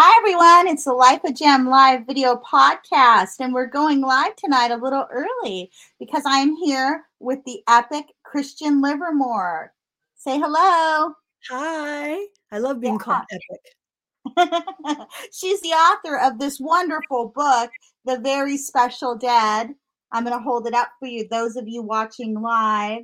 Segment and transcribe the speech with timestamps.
[0.00, 0.72] Hi, everyone.
[0.72, 5.08] It's the Life of JEM live video podcast, and we're going live tonight a little
[5.10, 9.72] early because I am here with the epic Christian Livermore.
[10.14, 11.14] Say hello.
[11.50, 12.26] Hi.
[12.52, 12.98] I love being yeah.
[13.00, 13.24] called
[14.36, 15.08] epic.
[15.32, 17.72] She's the author of this wonderful book,
[18.04, 19.74] The Very Special Dead.
[20.12, 23.02] I'm going to hold it up for you, those of you watching live.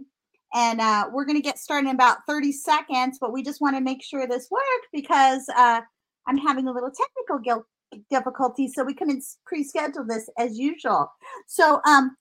[0.54, 3.74] And uh, we're going to get started in about 30 seconds, but we just want
[3.74, 5.80] to make sure this worked because uh,
[6.26, 7.64] I'm having a little technical guilt
[8.10, 11.10] difficulty, so we couldn't pre-schedule this as usual.
[11.46, 12.16] So um,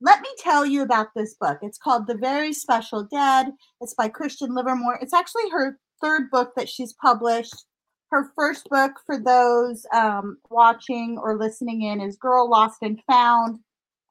[0.00, 1.58] let me tell you about this book.
[1.62, 3.48] It's called The Very Special Dead.
[3.80, 4.98] It's by Christian Livermore.
[5.00, 7.54] It's actually her third book that she's published.
[8.10, 13.58] Her first book, for those um, watching or listening in, is Girl Lost and Found,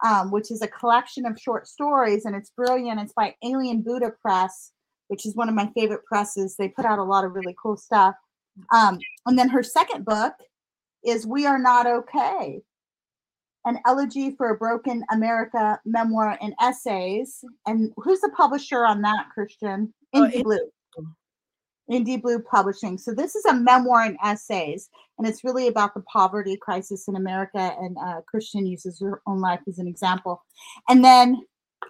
[0.03, 2.99] um, which is a collection of short stories, and it's brilliant.
[2.99, 4.71] It's by Alien Buddha Press,
[5.07, 6.55] which is one of my favorite presses.
[6.55, 8.15] They put out a lot of really cool stuff.
[8.71, 10.33] Um, and then her second book
[11.03, 12.61] is We Are Not Okay,
[13.65, 17.43] an elegy for a broken America memoir and essays.
[17.65, 19.93] And who's the publisher on that, Christian?
[20.13, 20.71] Indie oh, Blue.
[21.91, 22.97] Indie Blue Publishing.
[22.97, 27.15] So this is a memoir and essays, and it's really about the poverty crisis in
[27.15, 27.75] America.
[27.79, 30.43] And uh, Christian uses her own life as an example.
[30.89, 31.41] And then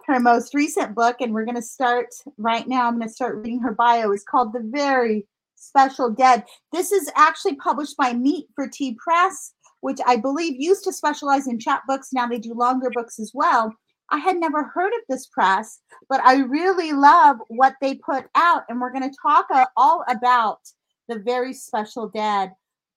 [0.05, 2.07] her most recent book, and we're going to start
[2.37, 2.87] right now.
[2.87, 4.11] I'm going to start reading her bio.
[4.11, 6.43] is called The Very Special Dead.
[6.71, 11.47] This is actually published by Meat for Tea Press, which I believe used to specialize
[11.47, 12.13] in chapbooks.
[12.13, 13.73] Now they do longer books as well.
[14.11, 18.63] I had never heard of this press, but I really love what they put out.
[18.69, 20.59] And we're going to talk uh, all about
[21.07, 22.51] The Very Special Dead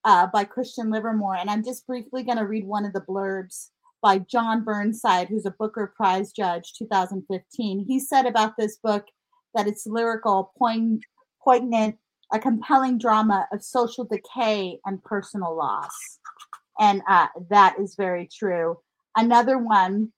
[0.05, 1.35] uh, by Christian Livermore.
[1.35, 3.69] And I'm just briefly going to read one of the blurbs
[4.01, 7.85] by John Burnside, who's a Booker Prize judge, 2015.
[7.87, 9.05] He said about this book
[9.55, 11.97] that it's lyrical, poignant,
[12.31, 16.19] a compelling drama of social decay and personal loss.
[16.79, 18.77] And uh, that is very true.
[19.15, 20.11] Another one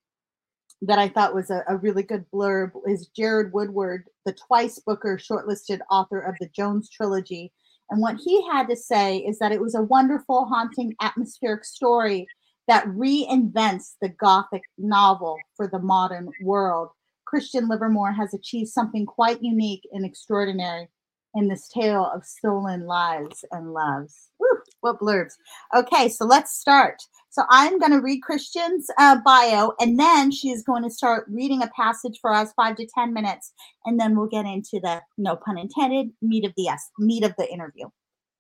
[0.82, 5.18] that I thought was a, a, really good blurb is Gerard Woodward, the twice Booker
[5.18, 7.52] shortlisted author of the Jones trilogy.
[7.90, 12.28] And what he had to say is that it was a wonderful, haunting, atmospheric story
[12.68, 16.90] that reinvents the Gothic novel for the modern world.
[17.26, 20.88] Christian Livermore has achieved something quite unique and extraordinary
[21.36, 24.30] in this tale of stolen lives and loves.
[24.40, 24.48] Woo,
[24.82, 25.34] what blurbs.
[25.76, 27.02] Okay, so let's start.
[27.30, 31.64] So I'm going to read Christian's uh, bio, and then she's going to start reading
[31.64, 33.54] a passage for us, five to ten minutes,
[33.86, 36.70] and then we'll get into the no pun intended meat of the
[37.00, 37.88] meat of the interview,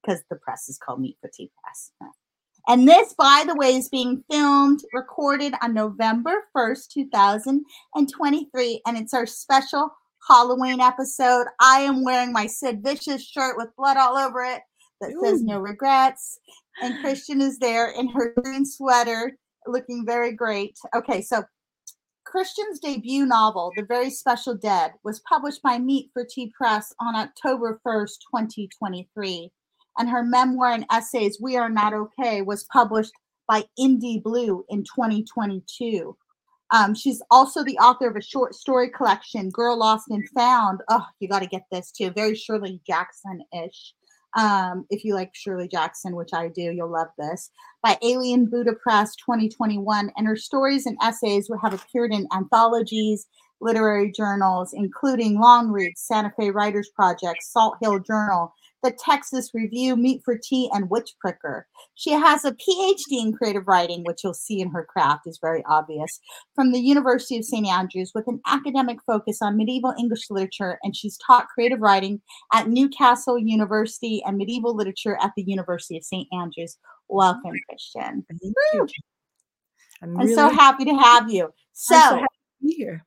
[0.04, 1.92] because the press is called Meat Tea Press.
[2.68, 8.82] And this, by the way, is being filmed, recorded on November 1st, 2023.
[8.86, 9.90] And it's our special
[10.28, 11.48] Halloween episode.
[11.60, 14.62] I am wearing my Sid Vicious shirt with blood all over it
[15.00, 15.22] that Ooh.
[15.24, 16.40] says no regrets.
[16.82, 19.38] And Christian is there in her green sweater,
[19.68, 20.78] looking very great.
[20.96, 21.44] Okay, so
[22.26, 27.16] Christian's debut novel, The Very Special Dead, was published by Meat for Tea Press on
[27.16, 29.52] October 1st, 2023.
[29.98, 33.12] And her memoir and essays, We Are Not Okay, was published
[33.48, 36.16] by Indie Blue in 2022.
[36.72, 40.82] Um, she's also the author of a short story collection, Girl Lost and Found.
[40.90, 42.12] Oh, you got to get this too.
[42.12, 43.94] Very Shirley Jackson ish.
[44.38, 47.50] Um, if you like Shirley Jackson, which I do, you'll love this.
[47.84, 50.12] By Alien Buddha Press 2021.
[50.16, 53.28] And her stories and essays have appeared in anthologies,
[53.60, 58.54] literary journals, including Long Reads, Santa Fe Writers Project, Salt Hill Journal,
[58.84, 61.68] the Texas Review, Meat for Tea, and Witch Pricker.
[61.96, 65.64] She has a PhD in creative writing, which you'll see in her craft is very
[65.70, 66.20] obvious,
[66.56, 67.68] from the University of St.
[67.68, 72.22] Andrews with an academic focus on medieval English literature, and she's taught creative writing
[72.54, 76.28] at Newcastle University and medieval literature at the University of St.
[76.34, 76.78] Andrews.
[77.08, 78.26] Welcome, Christian.
[80.02, 81.54] I'm, really I'm so happy to have you.
[81.74, 82.26] So, so
[82.62, 83.06] here.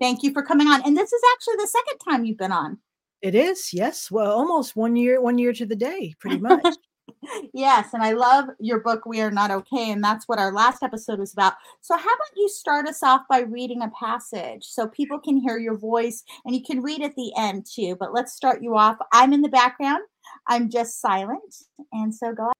[0.00, 0.82] Thank you for coming on.
[0.84, 2.78] And this is actually the second time you've been on.
[3.26, 4.08] It is, yes.
[4.08, 6.64] Well, almost one year, one year to the day, pretty much.
[7.52, 10.84] yes, and I love your book, We Are Not Okay, and that's what our last
[10.84, 11.54] episode was about.
[11.80, 15.58] So, how about you start us off by reading a passage so people can hear
[15.58, 17.96] your voice, and you can read at the end too.
[17.98, 18.96] But let's start you off.
[19.10, 20.04] I'm in the background.
[20.46, 22.44] I'm just silent, and so go.
[22.44, 22.52] Ahead.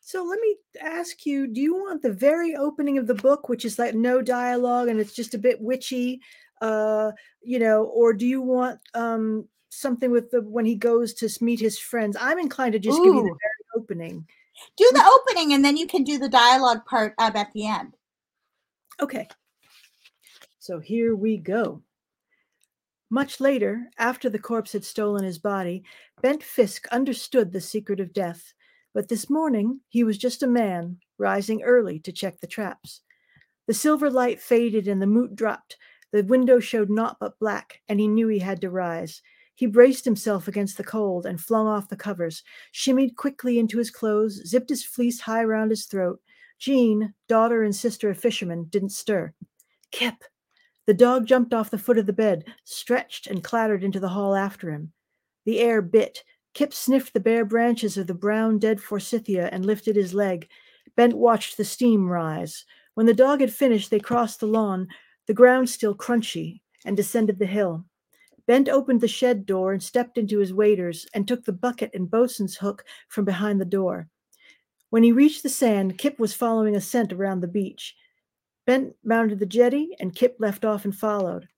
[0.00, 3.64] So let me ask you: Do you want the very opening of the book, which
[3.64, 6.20] is like no dialogue and it's just a bit witchy,
[6.62, 11.44] uh, you know, or do you want um, something with the when he goes to
[11.44, 12.16] meet his friends?
[12.20, 13.04] I'm inclined to just Ooh.
[13.04, 14.26] give you the very opening.
[14.76, 17.96] Do the opening, and then you can do the dialogue part up at the end.
[19.00, 19.28] Okay.
[20.58, 21.82] So here we go.
[23.10, 25.84] Much later, after the corpse had stolen his body,
[26.22, 28.54] Bent Fisk understood the secret of death.
[28.94, 33.00] But this morning he was just a man, rising early to check the traps.
[33.66, 35.76] The silver light faded and the moot dropped.
[36.12, 39.22] The window showed naught but black, and he knew he had to rise.
[39.62, 42.42] He braced himself against the cold and flung off the covers,
[42.72, 46.20] shimmied quickly into his clothes, zipped his fleece high round his throat.
[46.58, 49.32] Jean, daughter and sister of fishermen, didn't stir.
[49.92, 50.24] Kip!
[50.86, 54.34] The dog jumped off the foot of the bed, stretched, and clattered into the hall
[54.34, 54.92] after him.
[55.44, 56.24] The air bit.
[56.54, 60.48] Kip sniffed the bare branches of the brown dead forsythia and lifted his leg.
[60.96, 62.64] Bent watched the steam rise.
[62.94, 64.88] When the dog had finished, they crossed the lawn,
[65.28, 67.84] the ground still crunchy, and descended the hill.
[68.52, 72.10] Bent opened the shed door and stepped into his waders and took the bucket and
[72.10, 74.10] bosun's hook from behind the door.
[74.90, 77.96] When he reached the sand, Kip was following a scent around the beach.
[78.66, 81.48] Bent mounted the jetty, and Kip left off and followed.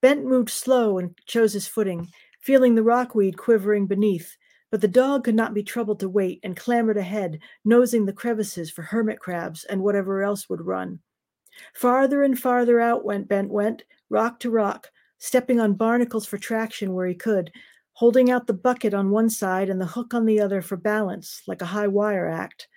[0.00, 2.08] Bent moved slow and chose his footing,
[2.40, 4.34] feeling the rockweed quivering beneath.
[4.70, 8.70] But the dog could not be troubled to wait and clambered ahead, nosing the crevices
[8.70, 11.00] for hermit crabs and whatever else would run.
[11.74, 16.94] Farther and farther out went Bent went, rock to rock, stepping on barnacles for traction
[16.94, 17.50] where he could,
[17.92, 21.42] holding out the bucket on one side and the hook on the other for balance,
[21.46, 22.68] like a high wire act.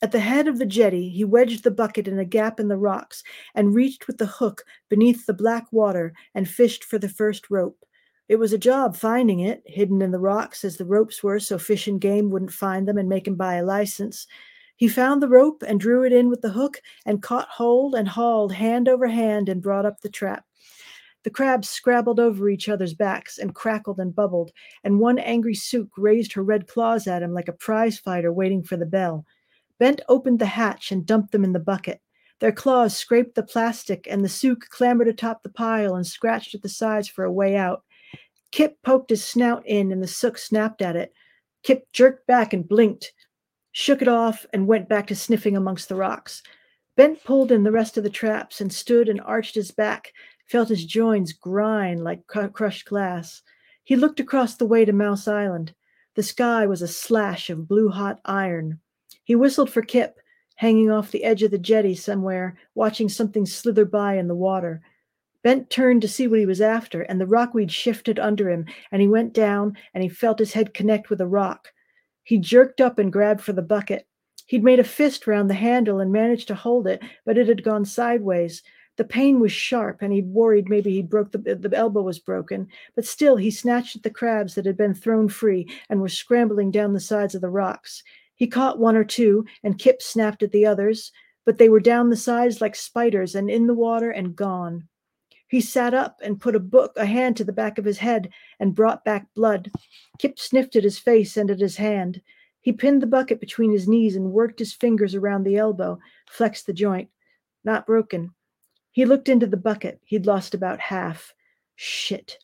[0.00, 2.76] At the head of the jetty, he wedged the bucket in a gap in the
[2.76, 3.24] rocks
[3.54, 7.84] and reached with the hook beneath the black water and fished for the first rope.
[8.28, 11.58] It was a job finding it, hidden in the rocks as the ropes were, so
[11.58, 14.26] fish and game wouldn't find them and make him buy a license.
[14.76, 18.06] He found the rope and drew it in with the hook and caught hold and
[18.06, 20.44] hauled hand over hand and brought up the trap.
[21.24, 24.52] The crabs scrabbled over each other's backs and crackled and bubbled,
[24.84, 28.62] and one angry sook raised her red claws at him like a prize fighter waiting
[28.62, 29.26] for the bell.
[29.78, 32.00] Bent opened the hatch and dumped them in the bucket.
[32.40, 36.62] Their claws scraped the plastic, and the sook clambered atop the pile and scratched at
[36.62, 37.82] the sides for a way out.
[38.52, 41.12] Kip poked his snout in, and the sook snapped at it.
[41.64, 43.12] Kip jerked back and blinked,
[43.72, 46.42] shook it off, and went back to sniffing amongst the rocks.
[46.96, 50.12] Bent pulled in the rest of the traps and stood and arched his back,
[50.48, 53.42] felt his joints grind like crushed glass.
[53.84, 55.74] He looked across the way to Mouse Island.
[56.14, 58.80] The sky was a slash of blue hot iron.
[59.24, 60.18] He whistled for Kip,
[60.56, 64.82] hanging off the edge of the jetty somewhere, watching something slither by in the water.
[65.42, 69.00] Bent turned to see what he was after, and the rockweed shifted under him, and
[69.00, 71.68] he went down, and he felt his head connect with a rock.
[72.24, 74.06] He jerked up and grabbed for the bucket.
[74.46, 77.62] He'd made a fist round the handle and managed to hold it, but it had
[77.62, 78.62] gone sideways.
[78.98, 82.66] The pain was sharp, and he worried maybe he broke the, the elbow was broken.
[82.96, 86.72] But still, he snatched at the crabs that had been thrown free and were scrambling
[86.72, 88.02] down the sides of the rocks.
[88.34, 91.12] He caught one or two, and Kip snapped at the others,
[91.46, 94.88] but they were down the sides like spiders and in the water and gone.
[95.46, 98.30] He sat up and put a book, a hand to the back of his head
[98.58, 99.70] and brought back blood.
[100.18, 102.20] Kip sniffed at his face and at his hand.
[102.62, 106.66] He pinned the bucket between his knees and worked his fingers around the elbow, flexed
[106.66, 107.10] the joint.
[107.64, 108.34] Not broken.
[108.90, 110.00] He looked into the bucket.
[110.04, 111.34] He'd lost about half.
[111.76, 112.38] Shit.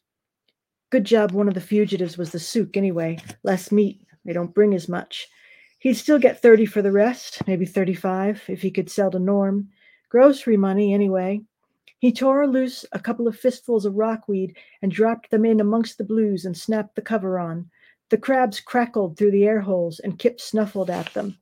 [0.91, 3.19] Good job one of the fugitives was the sook anyway.
[3.43, 4.07] Less meat.
[4.25, 5.29] They don't bring as much.
[5.79, 9.69] He'd still get 30 for the rest, maybe 35 if he could sell to Norm.
[10.09, 11.43] Grocery money, anyway.
[11.99, 16.05] He tore loose a couple of fistfuls of rockweed and dropped them in amongst the
[16.05, 17.71] blues and snapped the cover on.
[18.11, 21.39] The crabs crackled through the air holes and Kip snuffled at them.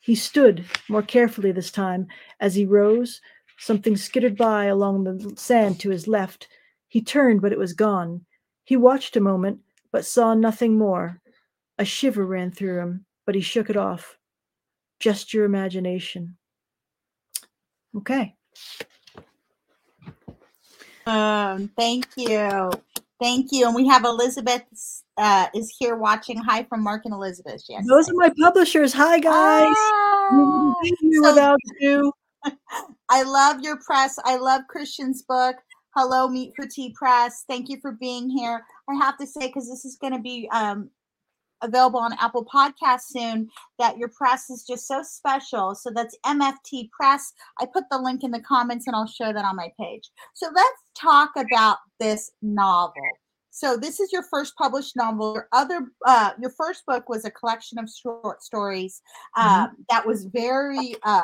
[0.00, 2.06] He stood more carefully this time
[2.40, 3.20] as he rose.
[3.62, 6.48] Something skittered by along the sand to his left.
[6.88, 8.26] He turned, but it was gone.
[8.64, 11.20] He watched a moment, but saw nothing more.
[11.78, 14.18] A shiver ran through him but he shook it off.
[15.00, 16.36] Just your imagination.
[17.96, 18.34] Okay.
[21.06, 22.70] Um, thank you.
[23.20, 23.66] Thank you.
[23.66, 24.62] And we have Elizabeth
[25.16, 26.38] uh, is here watching.
[26.38, 27.62] Hi from Mark and Elizabeth.
[27.68, 27.84] Yes.
[27.86, 28.92] Those are my publishers.
[28.92, 29.74] Hi guys.
[29.76, 32.12] Oh, so, without you.
[33.08, 34.18] I love your press.
[34.24, 35.56] I love Christian's book.
[35.94, 37.44] Hello, Meat for Tea Press.
[37.46, 38.64] Thank you for being here.
[38.88, 40.90] I have to say, because this is going to be um,
[41.62, 45.74] available on Apple Podcasts soon that your press is just so special.
[45.74, 47.32] So that's MFT Press.
[47.60, 50.10] I put the link in the comments and I'll show that on my page.
[50.34, 52.94] So let's talk about this novel.
[53.50, 55.34] So this is your first published novel.
[55.34, 59.02] Your other, uh, your first book was a collection of short stories
[59.36, 59.74] uh, mm-hmm.
[59.90, 61.22] that was very uh,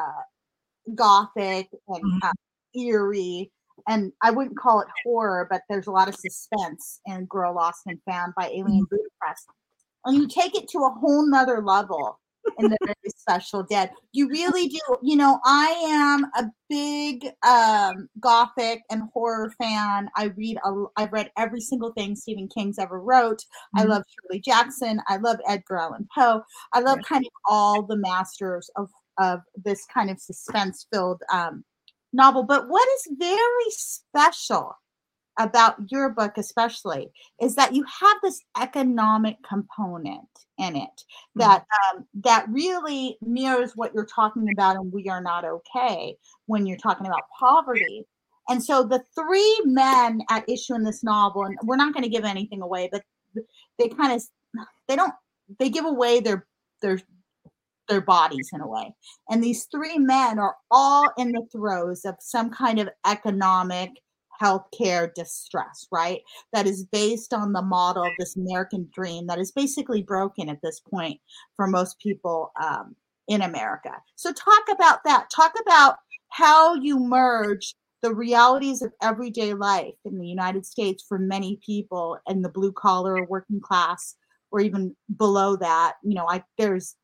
[0.94, 2.18] gothic and mm-hmm.
[2.22, 2.32] uh,
[2.80, 3.50] eerie
[3.86, 7.82] and I wouldn't call it horror, but there's a lot of suspense in Girl Lost
[7.86, 8.84] and Found by Alien mm-hmm.
[8.90, 9.46] Buddha Press
[10.04, 12.18] and you take it to a whole nother level
[12.58, 13.90] in the very special dead.
[14.12, 14.78] You really do.
[15.02, 20.08] You know, I am a big um, gothic and horror fan.
[20.16, 20.56] I read.
[20.64, 23.40] A, I've read every single thing Stephen King's ever wrote.
[23.40, 23.80] Mm-hmm.
[23.80, 25.00] I love Shirley Jackson.
[25.08, 26.42] I love Edgar Allan Poe.
[26.72, 31.64] I love kind of all the masters of of this kind of suspense filled um,
[32.12, 32.42] novel.
[32.42, 34.76] But what is very special
[35.38, 37.10] about your book especially
[37.40, 40.92] is that you have this economic component in it mm.
[41.36, 46.66] that um, that really mirrors what you're talking about and we are not okay when
[46.66, 48.04] you're talking about poverty
[48.48, 52.10] and so the three men at issue in this novel and we're not going to
[52.10, 53.02] give anything away but
[53.78, 54.22] they kind of
[54.88, 55.14] they don't
[55.60, 56.46] they give away their
[56.82, 57.00] their
[57.88, 58.94] their bodies in a way
[59.30, 63.90] and these three men are all in the throes of some kind of economic
[64.40, 66.20] healthcare distress, right?
[66.52, 70.62] That is based on the model of this American dream that is basically broken at
[70.62, 71.20] this point
[71.56, 72.94] for most people um,
[73.26, 73.90] in America.
[74.16, 75.28] So, talk about that.
[75.34, 75.96] Talk about
[76.30, 82.16] how you merge the realities of everyday life in the United States for many people
[82.28, 84.14] in the blue collar working class
[84.52, 85.94] or even below that.
[86.04, 86.94] You know, I there's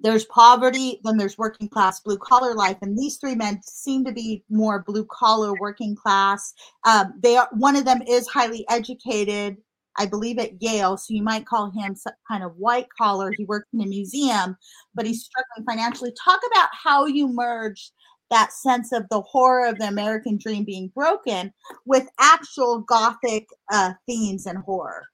[0.00, 4.12] there's poverty, then there's working class, blue collar life, and these three men seem to
[4.12, 6.54] be more blue collar, working class.
[6.86, 9.56] Um, they are one of them is highly educated,
[9.96, 13.32] I believe, at Yale, so you might call him some kind of white collar.
[13.36, 14.56] He works in a museum,
[14.94, 16.12] but he's struggling financially.
[16.22, 17.90] Talk about how you merge
[18.30, 21.52] that sense of the horror of the American dream being broken
[21.86, 25.06] with actual Gothic uh, themes and horror.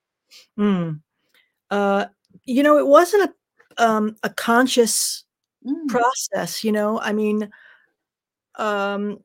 [0.59, 1.01] Mm.
[1.71, 2.07] Uh,
[2.45, 3.33] you know, it wasn't a
[3.79, 5.25] um, a conscious
[5.67, 5.89] mm.
[5.89, 6.65] process.
[6.65, 7.51] You know, I mean,
[8.59, 9.19] um,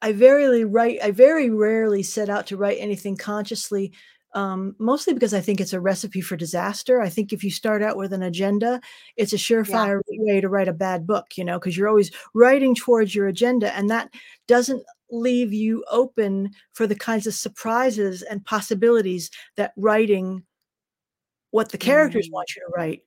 [0.00, 0.98] I very write.
[1.02, 3.92] I very rarely set out to write anything consciously.
[4.34, 7.02] Um, mostly because I think it's a recipe for disaster.
[7.02, 8.80] I think if you start out with an agenda,
[9.18, 10.34] it's a surefire yeah.
[10.34, 13.76] way to write a bad book, you know, because you're always writing towards your agenda,
[13.76, 14.08] and that
[14.48, 20.42] doesn't leave you open for the kinds of surprises and possibilities that writing
[21.50, 22.32] what the characters mm.
[22.32, 23.02] want you to write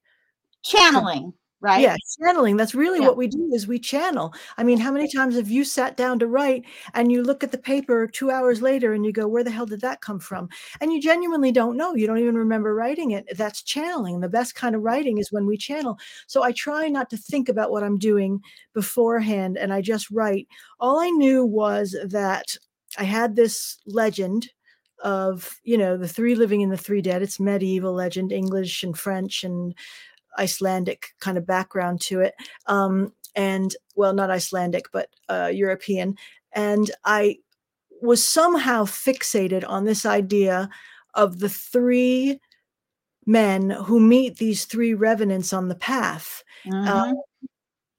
[0.66, 1.34] channeling
[1.66, 1.82] right?
[1.82, 3.08] Yeah channeling that's really yeah.
[3.08, 4.34] what we do is we channel.
[4.58, 7.52] I mean how many times have you sat down to write and you look at
[7.52, 10.48] the paper two hours later and you go where the hell did that come from?
[10.80, 11.96] And you genuinely don't know.
[11.96, 13.26] You don't even remember writing it.
[13.36, 14.20] That's channeling.
[14.20, 15.98] The best kind of writing is when we channel.
[16.28, 18.42] So i try not to think about what i'm doing
[18.74, 20.48] beforehand and i just write.
[20.80, 22.56] All i knew was that
[22.98, 24.50] i had this legend
[25.04, 27.22] of you know the three living and the three dead.
[27.22, 29.74] It's medieval legend english and french and
[30.38, 32.34] Icelandic kind of background to it.
[32.68, 36.16] Um, and well, not Icelandic, but uh, European.
[36.54, 37.38] And I
[38.02, 40.70] was somehow fixated on this idea
[41.14, 42.40] of the three
[43.26, 46.44] men who meet these three revenants on the path.
[46.66, 46.88] Mm-hmm.
[46.88, 47.14] Uh,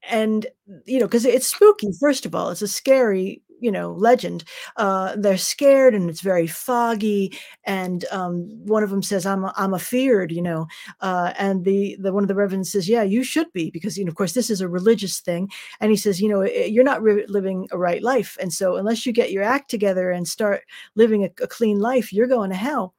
[0.08, 0.46] and,
[0.84, 4.44] you know, because it's spooky, first of all, it's a scary you know legend
[4.76, 7.32] uh, they're scared and it's very foggy
[7.64, 10.66] and um, one of them says i'm a, i'm afeared you know
[11.00, 14.04] uh, and the the one of the revenants says yeah you should be because you
[14.04, 15.48] know of course this is a religious thing
[15.80, 19.06] and he says you know you're not re- living a right life and so unless
[19.06, 20.62] you get your act together and start
[20.94, 22.94] living a, a clean life you're going to hell.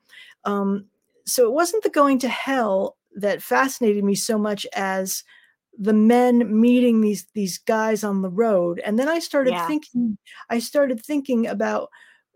[0.45, 0.85] Um,
[1.25, 5.23] so it wasn't the going to hell that fascinated me so much as
[5.77, 9.67] the men meeting these these guys on the road and then i started yeah.
[9.67, 10.17] thinking
[10.49, 11.89] i started thinking about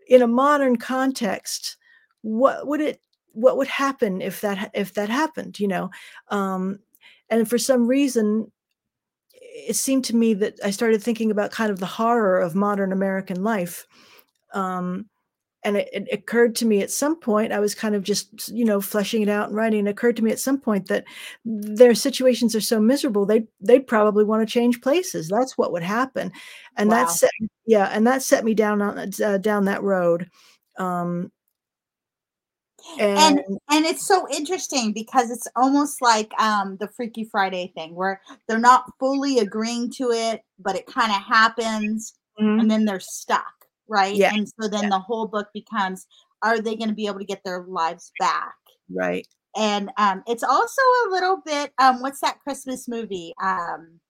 [0.06, 1.76] in a modern context
[2.22, 3.00] what would it
[3.32, 5.90] what would happen if that if that happened you know
[6.28, 6.78] um
[7.30, 8.50] and for some reason
[9.32, 12.92] it seemed to me that i started thinking about kind of the horror of modern
[12.92, 13.86] american life
[14.54, 15.06] um
[15.64, 18.64] and it, it, occurred to me at some point i was kind of just you
[18.64, 21.04] know fleshing it out and writing it occurred to me at some point that
[21.44, 25.82] their situations are so miserable they they'd probably want to change places that's what would
[25.82, 26.30] happen
[26.76, 26.96] and wow.
[26.96, 27.30] that set
[27.66, 30.28] yeah and that set me down on uh, down that road
[30.78, 31.30] um
[32.98, 37.94] and, and and it's so interesting because it's almost like um the freaky friday thing
[37.94, 42.58] where they're not fully agreeing to it but it kind of happens mm-hmm.
[42.58, 43.61] and then they're stuck
[43.92, 44.16] right?
[44.16, 44.32] Yeah.
[44.34, 44.88] And so then yeah.
[44.88, 46.06] the whole book becomes
[46.42, 48.54] are they going to be able to get their lives back?
[48.90, 49.26] Right.
[49.54, 53.34] And um, it's also a little bit um, what's that Christmas movie?
[53.40, 54.00] Um,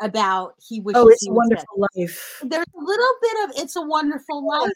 [0.00, 2.02] about he wishes oh, it's a wonderful dead.
[2.02, 2.42] life.
[2.42, 4.72] There's a little bit of it's a wonderful life,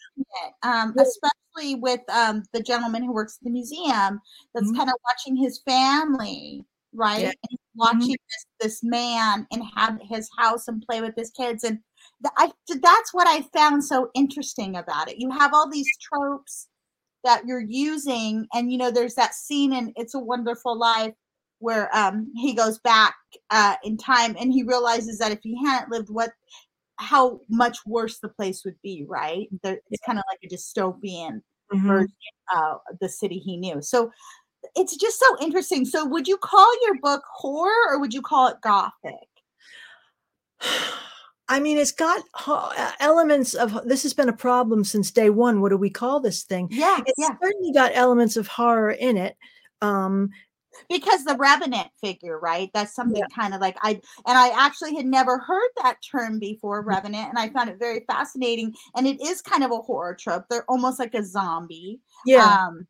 [0.63, 4.21] um, especially with um, the gentleman who works at the museum
[4.55, 4.77] that's mm-hmm.
[4.77, 7.23] kind of watching his family, right?
[7.23, 7.33] Yeah.
[7.51, 8.61] And watching mm-hmm.
[8.61, 11.81] this this man have his house and play with his kids, and
[12.37, 15.19] I, that's what I found so interesting about it.
[15.19, 16.69] You have all these tropes
[17.25, 21.15] that you're using, and you know, there's that scene in It's a Wonderful Life
[21.59, 23.15] where um, he goes back
[23.51, 26.31] uh, in time and he realizes that if he hadn't lived, what
[26.99, 29.49] how much worse the place would be, right?
[29.63, 31.43] There, it's kind of like a dystopian
[31.73, 31.89] Mhm.
[31.89, 32.09] version
[32.57, 33.83] of the city he knew.
[33.83, 34.11] So
[34.77, 35.85] it's just so interesting.
[35.85, 39.29] So would you call your book horror or would you call it gothic?
[41.49, 45.61] I mean, it's got uh, elements of this has been a problem since day one.
[45.61, 46.69] What do we call this thing?
[46.71, 47.37] Yeah, It's yeah.
[47.41, 49.37] certainly got elements of horror in it.
[49.81, 50.31] Um,
[50.91, 52.69] Because the revenant figure, right?
[52.75, 53.93] That's something kind of like I
[54.27, 56.89] and I actually had never heard that term before, Mm-hmm.
[56.91, 58.75] revenant, and I found it very fascinating.
[58.97, 60.45] And it is kind of a horror trope.
[60.51, 62.01] They're almost like a zombie.
[62.27, 62.87] yeah, Um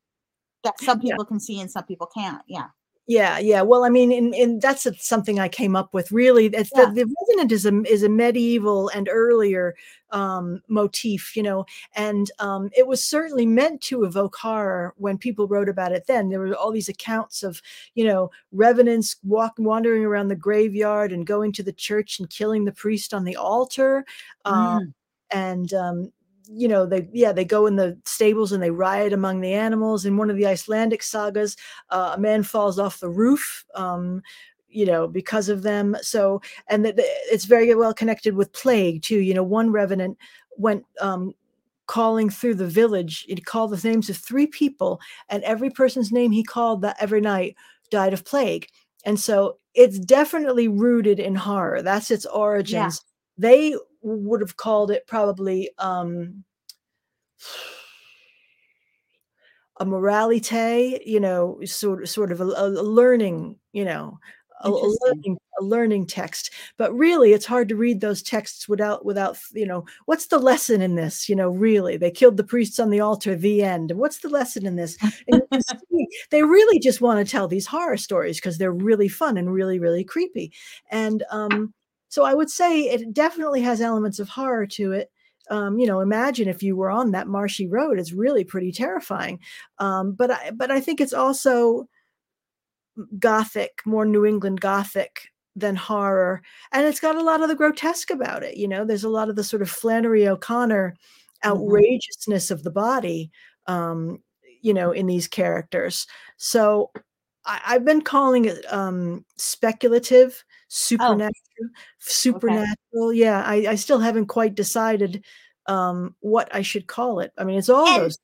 [0.65, 1.13] that some Yeah.
[1.13, 2.43] people can see and some people can't.
[2.49, 2.69] Yeah.
[3.07, 3.63] Yeah, yeah.
[3.63, 6.11] Well, I mean, and, and that's a- something I came up with.
[6.11, 6.87] Really, it's Yeah.
[6.87, 9.75] the, the revenant is a is a medieval and earlier
[10.11, 15.47] um, motif, you know, and um, it was certainly meant to evoke horror when people
[15.49, 16.07] wrote about it.
[16.07, 17.61] Then there were all these accounts of,
[17.95, 22.65] you know, revenants walk wandering around the graveyard and going to the church and killing
[22.65, 24.05] the priest on the altar.
[24.45, 24.95] Um, Mm.
[25.33, 26.13] and um
[26.49, 30.05] you know they yeah they go in the stables and they riot among the animals.
[30.05, 31.57] In one of the icelandic sagas
[31.91, 34.23] uh, a man falls off the roof um
[34.69, 35.97] you know because of them.
[36.03, 40.19] So and th- th- it's very well connected with plague too you know one revenant
[40.57, 41.33] went um
[41.87, 43.25] calling through the village.
[43.29, 47.21] He called the names of three people and every person's name he called that every
[47.21, 47.57] night
[47.91, 48.67] died of plague.
[49.05, 51.83] And so it's definitely rooted in horror.
[51.83, 53.01] That's its origins.
[53.39, 53.77] They
[54.15, 56.45] would have called it probably um
[59.79, 64.19] a moralite you know sort, sort of a, a learning you know
[64.63, 66.51] a, a learning, a learning text.
[66.79, 70.81] But really it's hard to read those texts without without you know what's the lesson
[70.81, 71.99] in this you know really?
[71.99, 73.93] They killed the priests on the altar the end.
[73.93, 74.97] What's the lesson in this?
[75.53, 79.53] See they really just want to tell these horror stories because they're really fun and
[79.53, 80.53] really really creepy.
[80.91, 81.75] And um
[82.17, 85.11] so i would say it definitely has elements of horror to it.
[85.51, 89.39] Um, you know imagine if you were on that marshy road it's really pretty terrifying.
[89.79, 91.87] Um, but i but i think it's also
[93.19, 96.41] gothic more new england gothic than horror
[96.73, 98.83] and it's got a lot of the grotesque about it you know?
[98.87, 100.97] There's a lot of the sort of flannery o'connor
[101.45, 103.31] outrageousness of the body
[103.67, 104.23] um,
[104.63, 106.07] you know in these characters.
[106.39, 106.91] So
[107.45, 111.46] I, i've been calling it um, speculative supernatural
[111.99, 115.25] supernatural yeah I, I still haven't quite decided
[115.67, 118.19] um, what i should call it i mean it's all And- those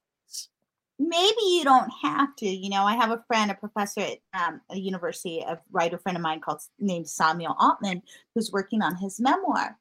[0.99, 2.47] maybe you don't have to.
[2.47, 6.17] You know, I have a friend, a professor at um, a university, a writer friend
[6.17, 8.03] of mine called named Samuel Altman,
[8.35, 9.77] who's working on his memoir.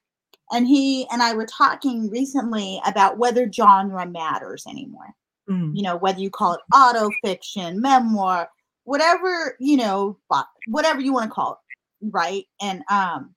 [0.50, 5.14] And he and I were talking recently about whether genre matters anymore.
[5.48, 8.48] Mm, You know, whether you call it auto fiction, memoir,
[8.82, 10.18] whatever, you know,
[10.66, 12.44] whatever you want to call it, right?
[12.60, 13.32] And um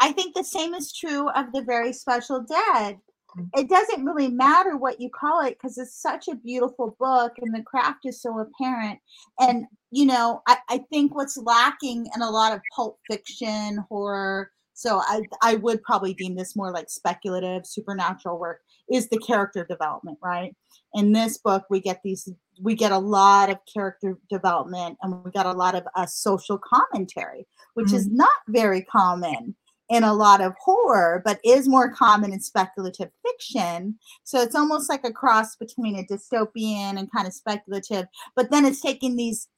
[0.00, 2.98] I think the same is true of the very special dead.
[3.38, 3.48] Mm.
[3.56, 7.54] it doesn't really matter what you call it because it's such a beautiful book and
[7.54, 8.98] the craft is so apparent.
[9.38, 14.50] And you know I, I think what's lacking in a lot of pulp fiction horror
[14.72, 18.60] so I, I would probably deem this more like speculative supernatural work
[18.90, 20.54] is the character development right?
[20.94, 22.28] In this book we get these
[22.60, 26.58] we get a lot of character development and we got a lot of uh, social
[26.58, 29.54] commentary which is not very common
[29.90, 33.98] in a lot of horror, but is more common in speculative fiction.
[34.22, 38.64] So it's almost like a cross between a dystopian and kind of speculative, but then
[38.64, 39.48] it's taking these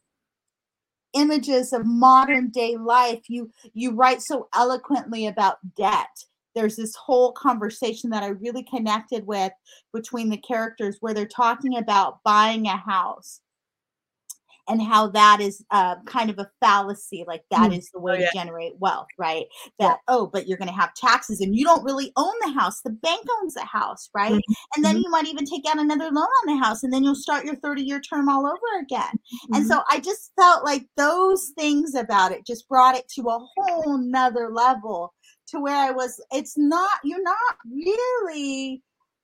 [1.13, 3.21] images of modern day life.
[3.29, 6.25] You you write so eloquently about debt.
[6.55, 9.53] There's this whole conversation that I really connected with
[9.93, 13.41] between the characters where they're talking about buying a house
[14.69, 17.79] and how that is uh, kind of a fallacy like that Mm.
[17.79, 18.31] is the way Oh, yeah.
[18.31, 19.47] to generate wealth right
[19.79, 19.89] Yeah.
[19.89, 22.81] that oh but you're going to have taxes and you don't really own the house
[22.83, 24.43] the bank owns the house right Mhm,
[24.77, 27.15] and then you might even take out another loan on the house and then you'll
[27.15, 29.19] start your 30 year term all over again
[29.55, 29.69] and Mhm.
[29.69, 33.99] so i just felt like those things about it just brought it to a whole
[33.99, 35.13] nother level
[35.49, 38.83] to where i was it's not you're not really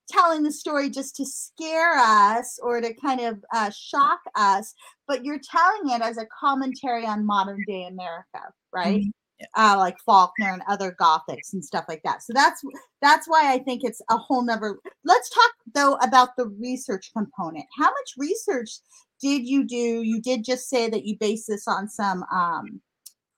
[0.09, 4.75] telling the story just to scare us or to kind of uh, shock us
[5.07, 8.41] but you're telling it as a commentary on modern day america
[8.73, 9.03] right?
[9.03, 9.13] Mhm.
[9.57, 12.25] Uh, like faulkner and other gothics and stuff like that.
[12.25, 12.61] So that's
[13.01, 17.65] that's why i think it's a whole nother let's talk though about the research component.
[17.79, 18.81] How much research
[19.23, 20.03] did you do?
[20.03, 22.81] You did just say that you base this on some um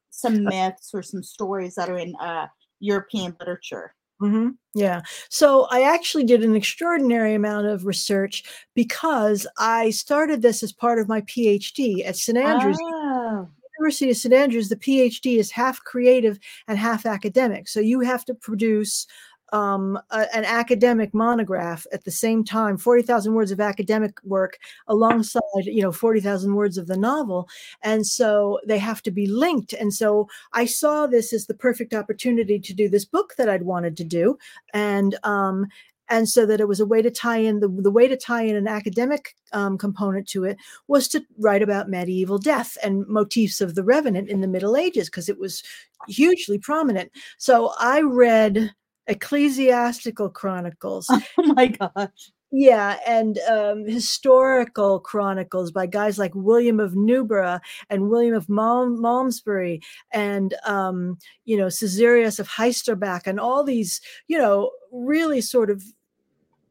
[0.09, 2.47] some myths or some stories that are in uh
[2.81, 4.57] european literature Mhm.
[4.75, 5.01] Yeah.
[5.31, 10.99] So I actually did an extraordinary amount of research because I started this as part
[10.99, 12.37] of my PhD at St.
[12.39, 17.67] Andrews oh University of St Andrews, the PhD is half creative and half academic.
[17.67, 19.07] So you have to produce
[19.53, 24.59] um, a, an academic monograph at the same time, 40,000 words of academic work
[24.89, 27.49] alongside, you know, 40,000 words of the novel.
[27.83, 29.73] And so they have to be linked.
[29.73, 33.63] And so I saw this as the perfect opportunity to do this book that I'd
[33.63, 34.39] wanted to do.
[34.73, 35.67] And, um,
[36.11, 38.43] and so that it was a way to tie in the, the way to tie
[38.43, 40.59] in an academic um, component to it
[40.89, 45.09] was to write about medieval death and motifs of the revenant in the middle ages
[45.09, 45.63] because it was
[46.09, 48.73] hugely prominent so i read
[49.11, 51.11] ecclesiastical chronicles.
[51.39, 52.33] Oh my gosh.
[52.53, 58.99] Yeah, and um, historical chronicles by guys like William of Newburgh and William of Malm-
[58.99, 59.81] Malmesbury
[60.13, 65.85] and, um, you know, Caesarius of Heisterbach and all these, you know, really sort of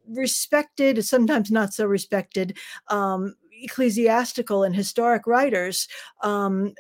[0.10, 2.58] respected, sometimes not so respected,
[2.90, 5.88] um, ecclesiastical and historic writers
[6.24, 6.74] um,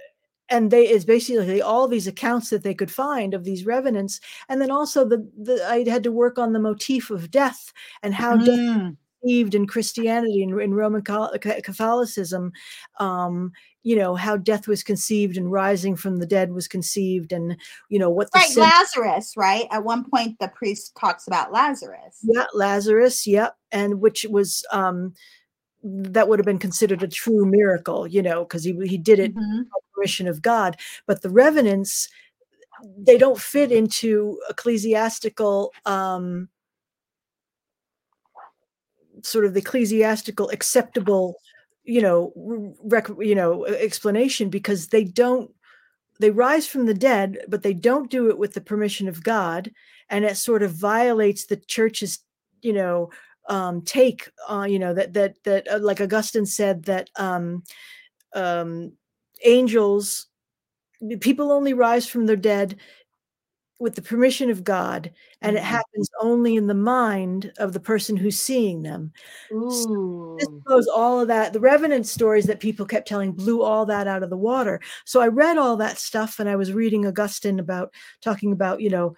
[0.49, 4.61] and they it's basically all these accounts that they could find of these revenants and
[4.61, 7.71] then also the, the i had to work on the motif of death
[8.03, 8.45] and how mm.
[8.45, 12.51] death conceived in christianity and in roman catholicism
[12.99, 13.51] um
[13.83, 17.57] you know how death was conceived and rising from the dead was conceived and
[17.89, 22.19] you know what right sin- lazarus right at one point the priest talks about lazarus
[22.23, 25.13] yeah lazarus yep yeah, and which was um
[25.83, 29.33] that would have been considered a true miracle, you know, because he he did it
[29.33, 29.61] mm-hmm.
[29.93, 30.77] permission of God.
[31.05, 32.09] But the revenants,
[32.97, 36.49] they don't fit into ecclesiastical um,
[39.23, 41.35] sort of the ecclesiastical acceptable,
[41.83, 45.51] you know, rec- you know, explanation because they don't
[46.19, 49.71] they rise from the dead, but they don't do it with the permission of God,
[50.09, 52.19] and it sort of violates the church's,
[52.61, 53.09] you know,
[53.49, 57.63] um, take uh, you know that that that uh, like augustine said that um,
[58.33, 58.93] um,
[59.43, 60.27] angels
[61.19, 62.77] people only rise from their dead
[63.79, 65.65] with the permission of god and mm-hmm.
[65.65, 69.13] it happens only in the mind of the person who's seeing them.
[69.49, 73.85] So this blows all of that the revenant stories that people kept telling blew all
[73.85, 74.81] that out of the water.
[75.05, 78.89] So i read all that stuff and i was reading augustine about talking about you
[78.89, 79.15] know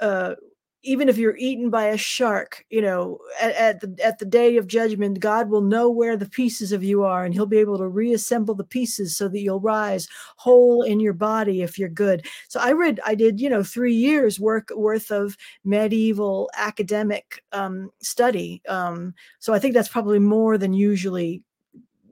[0.00, 0.34] uh,
[0.82, 4.56] even if you're eaten by a shark, you know, at, at, the at the day
[4.56, 7.78] of judgment, God will know where the pieces of you are, and He'll be able
[7.78, 12.26] to reassemble the pieces so that you'll rise whole in your body if you're good.
[12.48, 17.90] So I read, I did, you know, three years work worth of medieval academic um,
[18.00, 18.62] study.
[18.68, 21.42] Um, so I think that's probably more than usually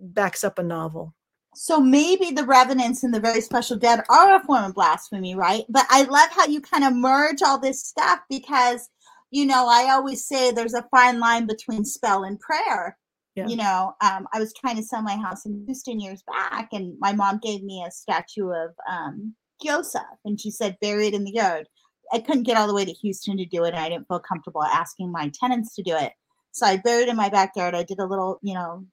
[0.00, 1.14] backs up a novel.
[1.58, 5.64] So maybe the revenants and the very special dead are a form of blasphemy, right?
[5.70, 8.90] But I love how you kind of merge all this stuff because,
[9.30, 12.98] you know, I always say there's a fine line between spell and prayer.
[13.36, 13.48] Yeah.
[13.48, 16.94] You know, um, I was trying to sell my house in Houston years back, and
[17.00, 21.24] my mom gave me a statue of um, Joseph, and she said, bury it in
[21.24, 21.68] the yard.
[22.12, 23.68] I couldn't get all the way to Houston to do it.
[23.68, 26.12] And I didn't feel comfortable asking my tenants to do it.
[26.52, 27.74] So I buried in my backyard.
[27.74, 28.86] I did a little, you know,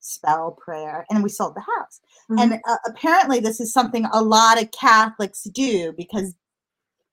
[0.00, 2.00] spell prayer and we sold the house.
[2.30, 2.52] Mm-hmm.
[2.52, 6.34] and uh, apparently this is something a lot of catholics do because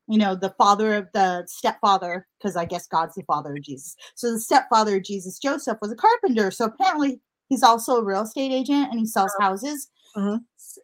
[0.08, 3.96] you know the father of the stepfather because i guess god's the father of jesus.
[4.16, 8.22] So the stepfather of jesus joseph was a carpenter so apparently he's also a real
[8.22, 9.50] estate agent and he sells uh-huh.
[9.50, 9.90] houses.
[10.16, 10.38] Mm-hmm.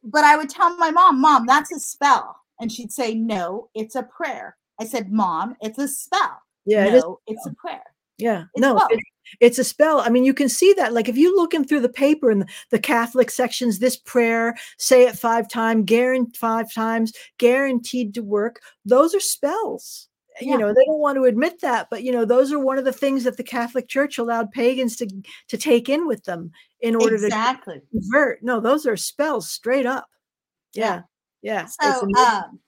[0.03, 2.37] but i would tell my mom mom that's a spell.
[2.59, 4.55] And she'd say no it's a prayer.
[4.79, 6.41] I said mom it's a spell.
[6.65, 7.83] Yeah no, it it's a prayer.
[8.17, 8.79] Yeah it's no
[9.39, 10.01] it's a spell.
[10.01, 10.93] I mean, you can see that.
[10.93, 15.17] Like if you looking through the paper and the, Catholic sections, this prayer, say it
[15.17, 18.61] five times, guaranteed five times, guaranteed to work.
[18.85, 20.07] Those are spells.
[20.39, 20.53] Yeah.
[20.53, 22.85] You know, they don't want to admit that, but you know, those are one of
[22.85, 25.07] the things that the Catholic Church allowed pagans to
[25.49, 27.75] to take in with them in order exactly.
[27.75, 28.41] to convert.
[28.41, 30.07] No, those are spells straight up.
[30.73, 31.01] Yeah.
[31.41, 31.65] Yeah.
[31.79, 31.91] yeah.
[31.91, 32.59] So, um,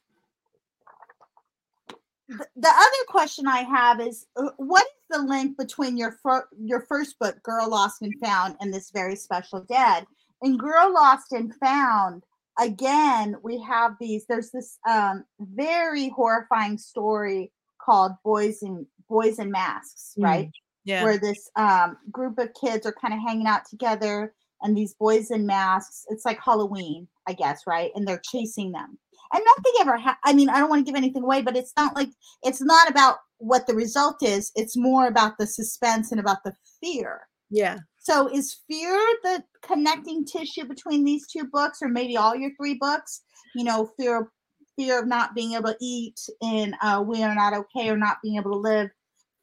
[2.55, 6.81] the other question I have is uh, what is the link between your fir- your
[6.81, 10.05] first book, Girl Lost and Found, and this very special dead?
[10.41, 12.23] In Girl Lost and Found,
[12.59, 14.25] again, we have these.
[14.27, 20.51] There's this um, very horrifying story called Boys in Boys in Masks, mm, right?
[20.83, 21.03] Yeah.
[21.03, 25.31] Where this um, group of kids are kind of hanging out together, and these boys
[25.31, 26.05] in masks.
[26.09, 27.91] It's like Halloween, I guess, right?
[27.95, 28.97] And they're chasing them
[29.33, 31.73] and nothing ever ha- i mean i don't want to give anything away but it's
[31.75, 32.09] not like
[32.43, 36.53] it's not about what the result is it's more about the suspense and about the
[36.81, 37.27] fear.
[37.49, 37.79] Yeah.
[37.99, 42.75] So is fear the connecting tissue between these two books or maybe all your three
[42.75, 43.21] books?
[43.55, 44.31] You know fear
[44.75, 48.17] fear of not being able to eat and uh, we are not okay or not
[48.23, 48.89] being able to live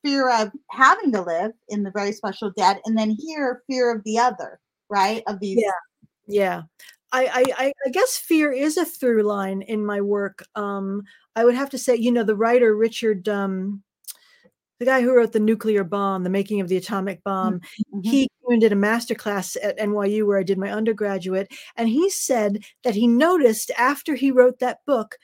[0.04, 4.02] fear of having to live in the very special dead and then here fear of
[4.04, 5.70] the other right of these yeah.
[6.26, 6.62] Yeah
[7.12, 10.44] I, I I guess fear is a through line in my work.
[10.54, 11.02] Um,
[11.36, 13.82] I would have to say, you know, the writer Richard, um,
[14.78, 17.60] the guy who wrote the nuclear bomb, the making of the atomic bomb,
[17.94, 18.04] Mhm.
[18.04, 22.10] he came did a master class at NYU where I did my undergraduate, and he
[22.10, 25.18] said that he noticed after he wrote that book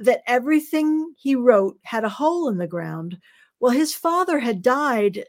[0.00, 3.18] that everything he wrote had a hole in the ground.
[3.60, 5.24] Well, his father had died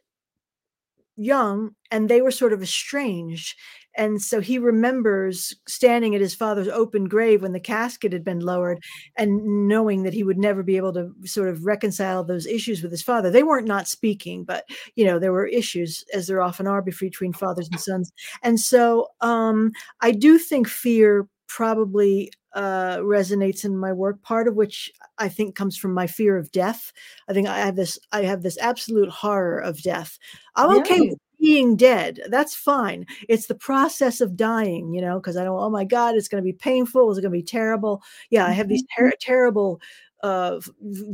[1.19, 3.55] young and they were sort of estranged.
[3.95, 8.39] And so he remembers standing at his father's open grave when the casket had been
[8.39, 8.81] lowered
[9.17, 12.91] and knowing that he would never be able to sort of reconcile those issues with
[12.91, 13.29] his father.
[13.29, 14.63] They weren't not speaking, but
[14.95, 18.11] you know, there were issues as there often are between fathers and sons.
[18.41, 24.21] And so um, I do think fear probably uh, resonates in my work.
[24.23, 26.93] Part of which i think comes from my fear of death.
[27.27, 30.17] I think i have this i have this absolute horror of death.
[30.55, 31.09] I'm okay Yeah.
[31.11, 32.19] with being dead.
[32.29, 33.05] That's fine.
[33.29, 36.41] It's the process of dying you know because i don't oh my god it's going
[36.43, 37.09] to be painful.
[37.11, 38.01] It's going to be terrible?
[38.29, 39.81] Yeah i have these ter- terrible
[40.23, 40.59] uh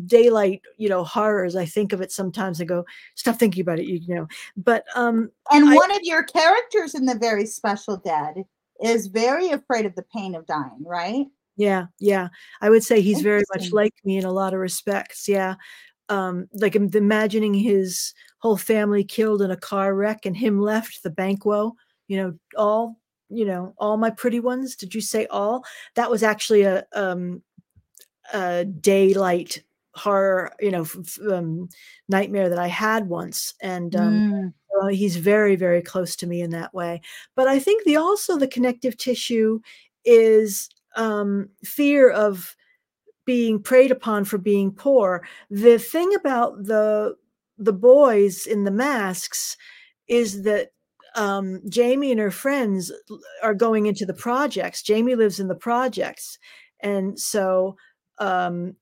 [0.05, 1.55] daylight you know horrors.
[1.55, 2.59] I think of it sometimes.
[2.61, 4.27] I go stop thinking about it you know.
[4.57, 8.45] But um And I- one of your characters in the very special dead
[8.83, 11.25] is very afraid of the pain of dying, right?
[11.57, 12.29] Yeah, yeah.
[12.61, 15.27] I would say he's very much like me in a lot of respects.
[15.27, 15.55] Yeah.
[16.09, 21.09] Um, like imagining his whole family killed in a car wreck and him left the
[21.09, 21.75] Banquo,
[22.07, 24.75] you know, all, you know, all my pretty ones.
[24.75, 25.65] Did you say all?
[25.95, 27.41] That was actually a um
[28.33, 29.63] a daylight
[29.95, 31.69] horror, you know, f- um,
[32.09, 33.53] nightmare that I had once.
[33.61, 37.01] And um Mm, well, he's very, very close to me in that way.
[37.35, 39.61] But I think the also the connective tissue
[40.03, 42.55] is um, fear of
[43.25, 45.27] being preyed upon for being poor.
[45.49, 47.15] The thing about the
[47.57, 49.57] the boys in the masks
[50.07, 50.71] is that
[51.15, 52.91] um, Jamie and her friends
[53.41, 54.83] are going into the projects.
[54.83, 56.37] Jamie lives in the projects,
[56.81, 57.77] and so
[58.19, 58.75] um,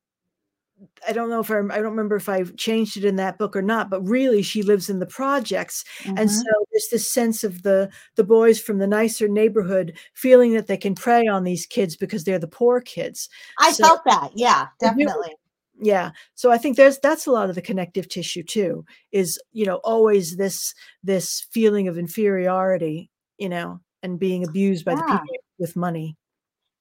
[1.07, 1.71] I don't know if I'm.
[1.71, 4.63] I don't remember if I changed it in that book or not, but really she
[4.63, 5.83] lives in the projects.
[6.05, 6.29] And mhm.
[6.29, 10.77] so there's this sense of the the boys from the nicer neighborhood feeling that they
[10.77, 13.29] can prey on these kids because they're the poor kids.
[13.59, 14.31] I so- felt that.
[14.35, 15.35] Yeah, definitely.
[15.81, 16.11] Yeah.
[16.35, 19.77] So I think there's that's a lot of the connective tissue too, is you know,
[19.77, 25.25] always this this feeling of inferiority, you know, and being abused by the people
[25.57, 26.15] with money.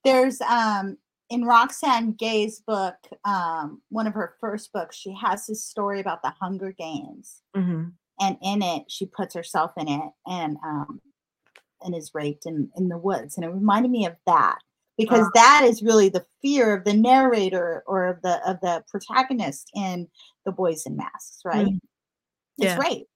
[0.05, 0.99] There's um
[1.33, 6.23] in Roxane Gay's book, um, one of her first books, she has this story about
[6.23, 7.43] the Hunger Games.
[7.55, 7.85] hmm
[8.21, 11.01] and in it she puts herself in it and um
[11.83, 14.59] and is raped in in the woods and it reminded me of that
[14.99, 15.31] because Ah.
[15.35, 20.07] that is really the fear of the narrator or of the of the protagonist in
[20.45, 21.79] the boys in masks right Mm.
[22.59, 22.79] it's Yeah.
[22.79, 23.09] rape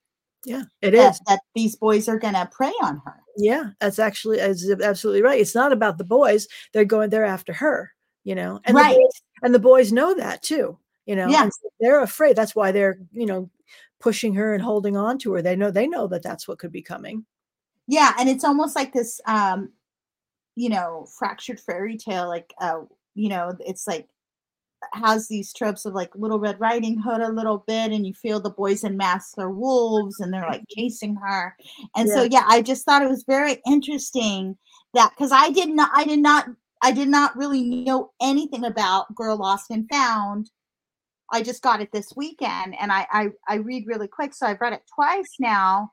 [0.46, 1.20] Yeah, it that, is.
[1.29, 5.40] that these boys are gonna prey on her Yeah, that's actually that's absolutely right.
[5.40, 7.92] It's not about the boys; they're going they're after her,
[8.26, 8.94] you know, and Right.
[8.96, 11.28] the boys, and the boys know that too, you know.
[11.28, 11.48] Yeah.
[11.80, 12.34] they're afraid.
[12.36, 13.48] That's why they're you know
[14.00, 15.42] pushing her and holding on to her.
[15.42, 17.24] They know they know that that's what could be coming.
[17.88, 19.70] yeah and it's almost like this um
[20.56, 22.80] you know fractured fairy tale like uh
[23.14, 24.08] you know it's like
[24.92, 28.40] has these tropes of like little red riding hood a little bit and you feel
[28.40, 31.54] the boys in masks are wolves and they're like chasing her
[31.96, 34.56] and so yeah i just thought it was very interesting
[34.94, 36.46] that because i did not i did not
[36.87, 40.51] i did not really know anything about girl lost and found
[41.33, 44.61] i just got it this weekend and i i, I read really quick so i've
[44.61, 45.90] read it twice now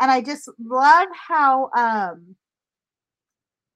[0.00, 2.36] and i just love how um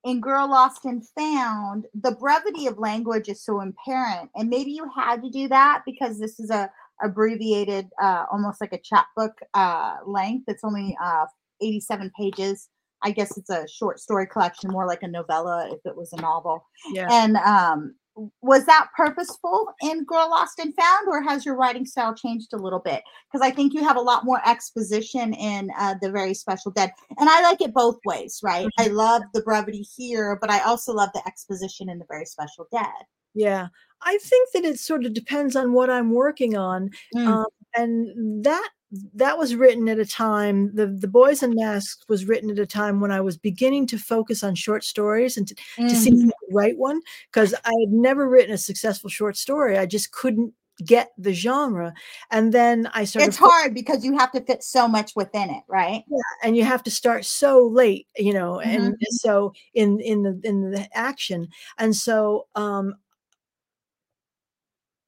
[0.04, 4.30] in Girl Lost and Found, the brevity of language is so apparent.
[4.34, 6.70] And maybe you had to do that because this is a
[7.02, 10.44] abbreviated, uh, almost like a chapbook uh, length.
[10.48, 11.26] It's only uh,
[11.60, 12.68] 87 pages.
[13.02, 16.20] I guess it's a short story collection, more like a novella if it was a
[16.20, 16.64] novel.
[16.92, 17.08] Yeah.
[17.10, 17.94] And um,
[18.42, 22.58] was that purposeful in Girl Lost and Found, or has your writing style changed a
[22.58, 23.02] little bit?
[23.30, 26.92] Because I think you have a lot more exposition in uh, The Very Special Dead.
[27.18, 28.68] And I like it both ways, right?
[28.78, 32.66] I love the brevity here, but I also love the exposition in The Very Special
[32.70, 33.04] Dead.
[33.34, 33.68] Yeah.
[34.02, 36.90] I think that it sort of depends on what I'm working on.
[37.14, 37.26] Mm.
[37.26, 38.70] Um, and that
[39.14, 42.66] that was written at a time the the boys in masks was written at a
[42.66, 45.54] time when i was beginning to focus on short stories and to,
[45.88, 46.30] to see if Mhm.
[46.52, 47.00] Write one
[47.30, 50.52] because i had never written a successful short story i just couldn't
[50.84, 51.92] get the genre
[52.32, 55.62] and then i started It's hard because you have to fit so much within it,
[55.68, 56.02] right?
[56.08, 58.86] yeah and you have to start so late you know Mm-hmm.
[58.86, 61.46] and so in in the in the action
[61.78, 62.94] and so um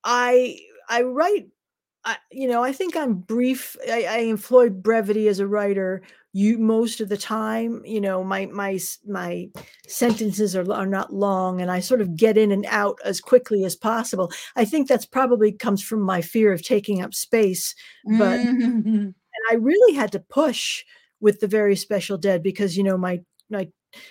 [0.04, 1.46] i i write
[2.04, 6.58] I, you know i think i'm brief I, I employ brevity as a writer you
[6.58, 9.48] most of the time you know my my my
[9.86, 13.64] sentences are, are not long and i sort of get in and out as quickly
[13.64, 18.40] as possible i think that's probably comes from my fear of taking up space but
[18.40, 18.84] Mhm.
[18.86, 19.14] and
[19.50, 20.84] i really had to push
[21.20, 23.68] with the very special dead because you know my my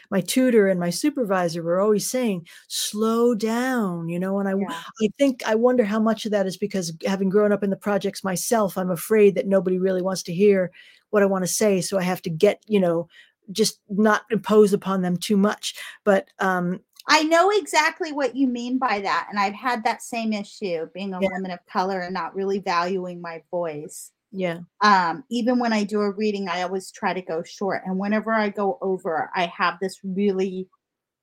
[0.10, 4.82] my tutor and my supervisor were always saying slow down you know and i Yeah.
[5.04, 7.76] I think I wonder how much of that is because having grown up in the
[7.76, 10.72] projects myself, I'm afraid that nobody really wants to hear
[11.10, 11.82] what I want to say.
[11.82, 13.08] So I have to get, you know,
[13.52, 15.76] just not impose upon them too much.
[16.04, 19.28] But um, I know exactly what you mean by that.
[19.30, 21.30] And I've had that same issue being a Yeah.
[21.30, 24.12] woman of color and not really valuing my voice.
[24.32, 27.84] Yeah, Um, even when I do a reading, I always try to go short.
[27.86, 30.70] And whenever I go over, I have this really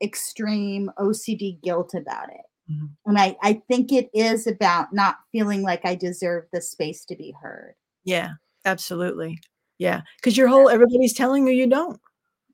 [0.02, 2.72] extreme OCD guilt about it.
[2.72, 2.90] Mhm.
[3.06, 7.16] And I, I think it is about not feeling like I deserve the space to
[7.16, 7.74] be heard.
[8.04, 8.32] yeah,
[8.64, 9.38] absolutely.
[9.78, 10.02] Yeah.
[10.16, 12.00] Because your whole everybody's telling you you don't,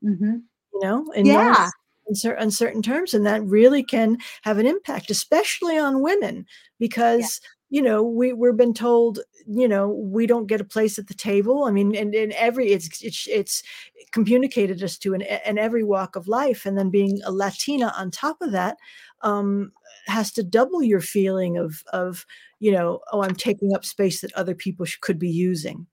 [0.01, 0.37] hmm
[0.73, 1.69] you know, in Yeah.
[2.11, 3.13] uncer- uncertain terms.
[3.13, 6.45] And that really can have an impact, especially on women,
[6.79, 11.07] because you know we we've been told you know we don't get a place at
[11.07, 11.65] the table.
[11.65, 13.63] I mean and in every it's it's it's
[14.11, 18.11] communicated us to in, in every walk of life and then being a latina on
[18.11, 18.77] top of that
[19.21, 19.71] um
[20.07, 22.25] has to double your feeling of of
[22.59, 25.85] you know oh i'm taking up space that other people sh- could be using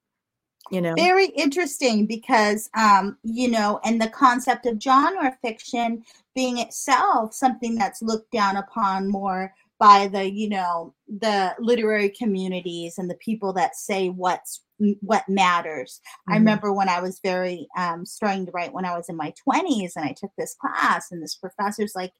[0.70, 0.94] you know?
[0.94, 6.02] Very interesting because, um, you know, and the concept of genre fiction
[6.34, 9.52] being itself something that's looked down upon more
[9.82, 14.62] by the, you know, the literary communities and the people that say what's
[15.00, 16.00] what matters.
[16.28, 16.38] I Mhm.
[16.38, 19.96] remember when I was very um, starting to write when I was in my 20s
[19.96, 22.12] and I took this class and this professor's like,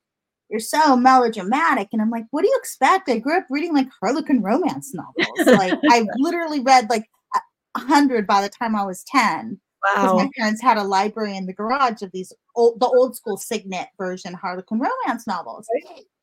[0.51, 1.89] you're so melodramatic.
[1.93, 3.09] And I'm like, what do you expect?
[3.09, 5.39] I grew up reading like Harlequin romance novels.
[5.47, 7.39] like I literally read like a
[7.77, 9.61] a hundred by the time I was 10.
[9.95, 13.17] Because wow my parents had a library in the garage of these old the old
[13.17, 15.67] school signet version Harlequin romance novels.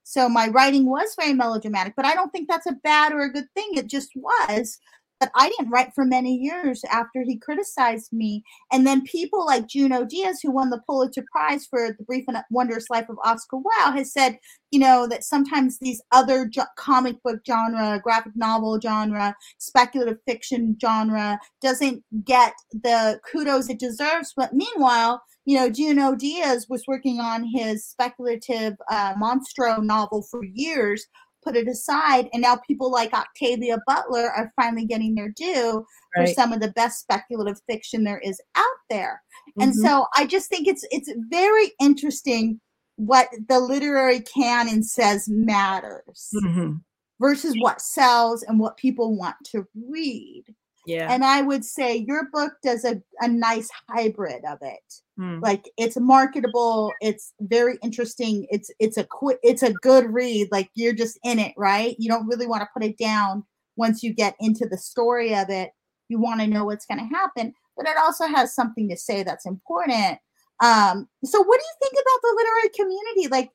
[0.10, 3.32] So my writing was very melodramatic, but I don't think that's a bad or a
[3.32, 3.68] good thing.
[3.74, 4.80] It just was.
[5.20, 8.44] But I didn't write for many years after he criticized me.
[8.72, 12.38] And then people like Junot Diaz, who won the Pulitzer Prize for The Brief and
[12.50, 14.40] Wondrous Life of Oscar Wilde, has said,
[14.72, 20.78] you know, that sometimes these other jo- comic book genre, graphic novel genre, speculative fiction
[20.82, 24.34] genre doesn't get the kudos it deserves.
[24.36, 30.44] But meanwhile, you know, Junot Diaz was working on his speculative uh, monstro novel for
[30.44, 31.08] years,
[31.44, 36.24] put it aside, and now people like Octavia Butler are finally getting their due for
[36.34, 39.22] some of the best speculative fiction there is out there.
[39.60, 39.76] And Mhm.
[39.86, 42.60] so I just think it's it's very interesting
[42.98, 46.82] what the literary canon says matters Mhm.
[47.20, 50.44] versus what sells and what people want to read.
[50.86, 55.02] yeah And I would say your book does a, a nice hybrid of it.
[55.20, 55.42] Mm.
[55.42, 60.48] Like it's marketable, it's very interesting, it's it's a quick it's a good read.
[60.52, 61.96] Like you're just in it, right?
[62.00, 63.44] You don't really want to put it down
[63.76, 65.72] once you get into the story of it.
[66.08, 69.24] You want to know what's going to happen, but it also has something to say
[69.24, 70.20] that's important.
[70.62, 73.28] Um, so what do you think about the literary community?
[73.30, 73.52] Like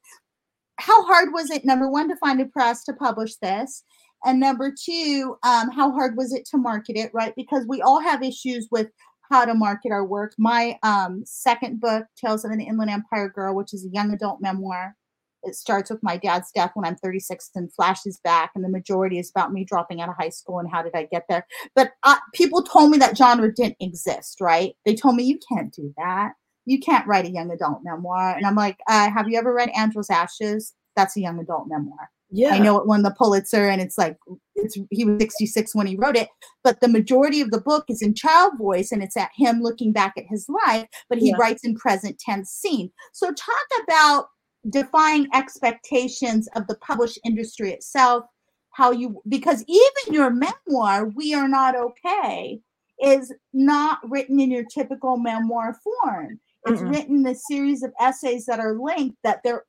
[0.78, 3.84] how hard was it number one to find a press to publish this
[4.24, 8.00] and number two um, how hard was it to market it right because we all
[8.00, 8.88] have issues with
[9.34, 13.54] how to market our work my um, second book tales of an inland empire girl
[13.54, 14.96] which is a young adult memoir
[15.42, 19.18] it starts with my dad's death when i'm 36 and flashes back and the majority
[19.18, 21.92] is about me dropping out of high school and how did i get there but
[22.04, 25.92] uh, people told me that genre didn't exist right they told me you can't do
[25.96, 26.32] that
[26.66, 28.34] you can't write a young adult memoir.
[28.36, 30.74] And I'm like, uh, have you ever read Angela's Ashes?
[30.96, 32.10] That's a young adult memoir.
[32.34, 34.16] Yeah I know it won the Pulitzer, and it's like
[34.56, 36.28] it's he was 66 when he wrote it,
[36.62, 39.92] but the majority of the book is in child voice, and it's at him looking
[39.92, 41.36] back at his life, but he Yeah.
[41.38, 42.90] writes in present tense scene.
[43.12, 44.26] So talk about
[44.70, 48.24] defying expectations of the published industry itself.
[48.70, 52.60] How you because even your memoir, we are not okay,
[53.00, 56.40] is not written in your typical memoir form.
[56.66, 56.90] It's Mm-mm.
[56.90, 59.64] written in a series of essays that are linked that they're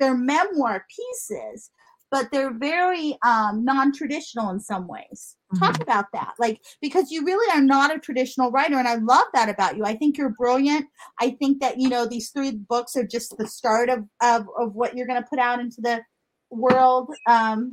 [0.00, 1.70] they're memoir pieces,
[2.10, 5.36] but they're very um, non-traditional in some ways.
[5.58, 9.26] Talk about that, like because you really are not a traditional writer, and I love
[9.34, 9.84] that about you.
[9.84, 10.86] I think you're brilliant.
[11.20, 14.74] I think that you know these three books are just the start of of, of
[14.74, 16.02] what you're going to put out into the
[16.50, 17.14] world.
[17.26, 17.72] Um,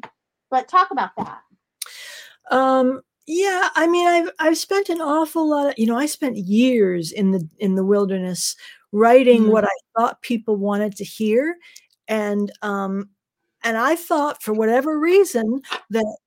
[0.49, 1.39] but talk about that.
[2.51, 6.37] Um, yeah, I mean, I've I've spent an awful lot of, you know, I spent
[6.37, 8.55] years in the in the wilderness
[8.91, 9.51] writing Mhm.
[9.51, 11.57] what I thought people wanted to hear,
[12.07, 13.09] and um,
[13.65, 16.17] and I thought for whatever reason that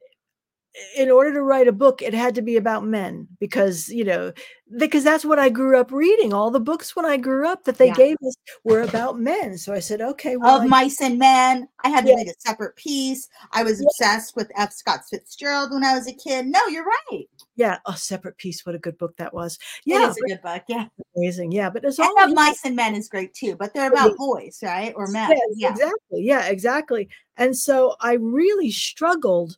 [0.97, 4.33] in order to write a book, it had to be about men because, you know,
[4.77, 6.33] because that's what I grew up reading.
[6.35, 7.95] All the books when I grew up that they Yeah.
[7.95, 9.57] gave us were about men.
[9.57, 11.69] So I said, okay, well, of I- Mice and Men.
[11.85, 12.17] I had to Yeah.
[12.17, 13.29] read a separate piece.
[13.53, 13.87] I was Yeah.
[13.87, 14.73] obsessed with F.
[14.73, 16.47] Scott Fitzgerald when I was a kid.
[16.47, 17.27] No, you're right.
[17.57, 18.65] yeah, a separate piece.
[18.65, 19.55] What a good book that was.
[19.85, 20.63] It Yeah, is a good book.
[20.69, 20.87] Yeah.
[21.17, 21.51] amazing.
[21.51, 24.17] Yeah, but it's And all of Mice and Men is great too, but they're about
[24.17, 24.93] boys, right?
[24.95, 25.37] Or men.
[25.57, 25.71] Yeah.
[25.71, 26.23] exactly.
[26.23, 27.09] Yeah, exactly.
[27.37, 29.57] And so I really struggled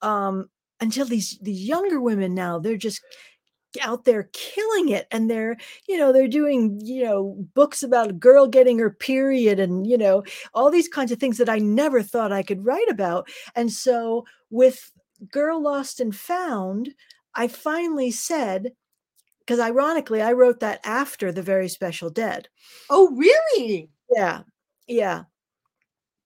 [0.00, 0.48] um
[0.82, 3.00] until these these younger women now they're just
[3.80, 5.56] out there killing it and they're
[5.88, 9.96] you know they're doing you know books about a girl getting her period and you
[9.96, 10.22] know
[10.52, 13.28] all these kinds of things that I never thought I could write about.
[13.54, 14.92] And so with
[15.30, 16.90] girl lost and found
[17.34, 18.72] I finally said
[19.40, 22.48] because ironically I wrote that after the very special dead.
[22.90, 23.88] Oh, really?
[24.14, 24.42] yeah
[24.86, 25.24] yeah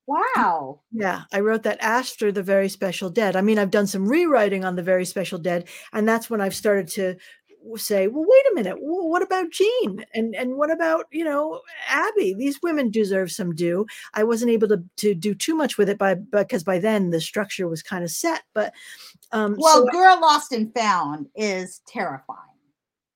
[0.07, 0.81] Wow.
[0.93, 3.35] Yeah, I wrote that after the Very Special Dead.
[3.37, 6.55] I mean, I've done some rewriting on the Very Special Dead, and that's when I've
[6.55, 7.17] started to
[7.75, 8.77] say, "Well, wait a minute.
[8.79, 10.05] wh- What about Jean?
[10.15, 12.35] And and what about you know Abby?
[12.35, 13.85] These women deserve some due."
[14.15, 17.21] I wasn't able to to do too much with it by because by then the
[17.21, 18.43] structure was kind of set.
[18.55, 18.73] But
[19.33, 22.39] um, Well, so, Girl Lost and Found is terrifying.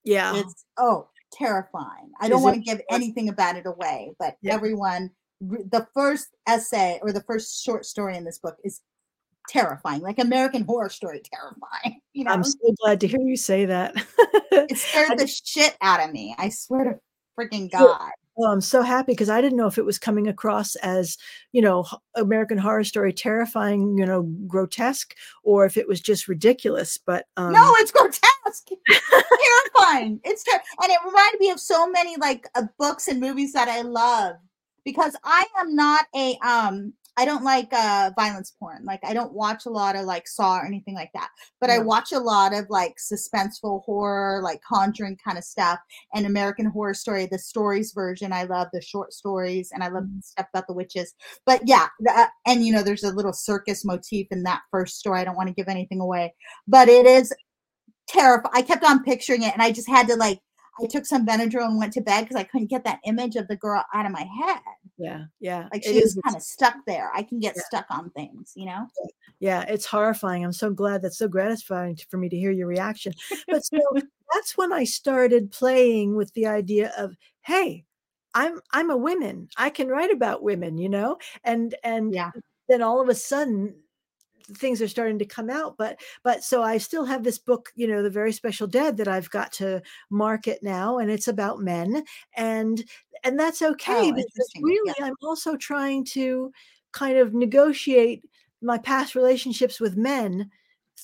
[0.03, 2.11] yeah, It's oh terrifying.
[2.20, 4.55] I don't want to give anything about it away, but Yeah.
[4.55, 8.80] everyone, the first essay or the first short story in this book is
[9.49, 12.01] terrifying, like American Horror Story terrifying.
[12.12, 13.95] You know, I'm so glad to hear you say that.
[14.53, 16.34] it scared the shit out of me.
[16.38, 17.01] I swear to
[17.38, 18.11] freaking God.
[18.36, 21.18] Well, I'm so happy because I didn't know if it was coming across as,
[21.53, 21.84] you know,
[22.14, 26.99] American Horror Story terrifying, you know, grotesque, or if it was just ridiculous.
[26.99, 30.20] But um, no, it's grotesque, terrifying.
[30.24, 33.68] It's ter- and it reminded me of so many like uh, books and movies that
[33.68, 34.36] I love
[34.85, 36.93] because I am not a um.
[37.16, 38.83] I don't like uh violence porn.
[38.85, 41.28] Like I don't watch a lot of like Saw or anything like that.
[41.61, 45.81] But I watch a lot of like suspenseful horror, like Conjuring kind of stuff,
[46.14, 48.33] and American Horror Story, the stories version.
[48.33, 50.22] I love the short stories, and I love Mhm.
[50.24, 51.12] stuff about the witches.
[51.45, 54.97] But yeah, the, uh, and you know, there's a little circus motif in that first
[54.99, 55.20] story.
[55.20, 56.35] I don't want to give anything away,
[56.68, 57.35] but it is
[58.09, 58.53] terrifying.
[58.55, 60.41] I kept on picturing it, and I just had to like.
[60.82, 63.48] I took some Benadryl and went to bed because I couldn't get that image of
[63.48, 64.60] the girl out of my head.
[64.98, 67.10] yeah, yeah, Like it she was kind of stuck there.
[67.14, 67.62] I can get Yeah.
[67.66, 68.86] stuck on things, you know.
[69.38, 70.44] Yeah, it's horrifying.
[70.44, 71.02] I'm so glad.
[71.02, 73.14] That's so gratifying for me to hear your reaction.
[73.48, 73.78] But so
[74.34, 77.84] that's when I started playing with the idea of, hey,
[78.34, 79.48] I'm I'm a woman.
[79.56, 82.30] I can write about women, you know, and and Yeah.
[82.68, 83.74] then all of a sudden
[84.57, 87.86] things are starting to come out but but so i still have this book you
[87.86, 89.80] know the very special dead that i've got to
[90.11, 92.03] market now and it's about men
[92.36, 92.84] and
[93.24, 96.53] and that's okay Oh, because really i'm also trying to
[96.92, 98.24] kind of negotiate
[98.62, 100.51] my past relationships with men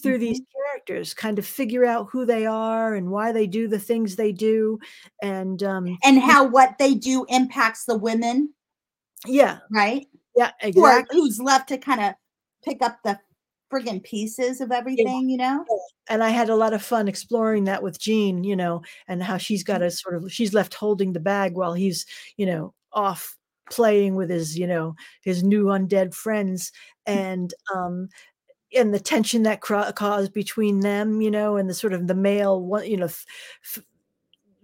[0.03, 3.78] through these characters kind of figure out who they are and why they do the
[3.78, 4.78] things they do
[5.22, 8.53] and um And how what they do impacts the women,
[9.24, 9.61] yeah.
[9.70, 10.07] Right?
[10.36, 11.18] yeah Or exactly.
[11.18, 12.12] who's left to kind of
[12.62, 13.18] pick up the
[13.72, 15.64] friggin' pieces of everything, you know?
[16.08, 19.36] and I had a lot of fun exploring that with Jean, you know, and how
[19.38, 22.06] she's got to sort of she's left holding the bag while he's,
[22.36, 23.36] you know, off
[23.70, 26.70] playing with his, you know, his new undead friends
[27.06, 28.08] and um
[28.76, 32.14] and the tension that cra- caused between them, you know, and the sort of the
[32.14, 33.24] male one, you know, f-
[33.76, 33.84] f-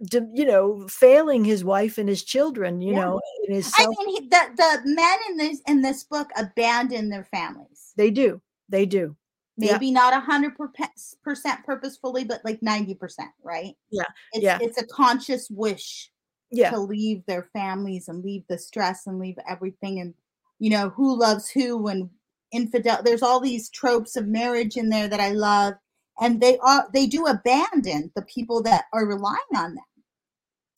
[0.03, 3.01] d- you know, failing his wife and his children, you Yeah.
[3.01, 7.09] know, in his I mean, he, the the men in this in this book abandon
[7.09, 7.93] their families.
[7.95, 8.41] they do.
[8.73, 9.15] They do.
[9.55, 9.73] Yeah.
[9.73, 13.75] Maybe not a hundred percent purposefully, but like ninety percent, right?
[13.91, 14.03] Yeah,
[14.33, 14.57] It's, yeah.
[14.59, 16.09] It's a conscious wish
[16.51, 16.71] Yeah.
[16.71, 20.15] to leave their families and leave the stress and leave everything and
[20.57, 22.09] you know who loves who and
[22.51, 25.73] infidel there's all these tropes of marriage in there that i love
[26.21, 29.85] and they are they do abandon the people that are relying on them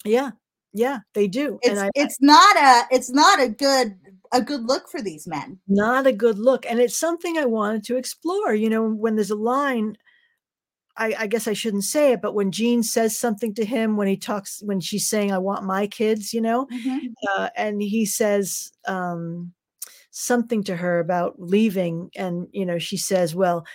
[0.05, 0.31] Yeah.
[0.75, 1.57] Yeah, they do.
[1.61, 3.95] it's and I, it's not a it's not a good
[4.33, 7.83] a good look for these men not a good look and it's something i wanted
[7.85, 9.95] to explore you know when there's a line
[10.97, 14.09] I, I guess i shouldn't say it but when jean says something to him when
[14.09, 16.67] he talks when she's saying i want my kids you know
[17.37, 19.53] uh, and he says um,
[20.11, 23.65] something to her about leaving and you know she says well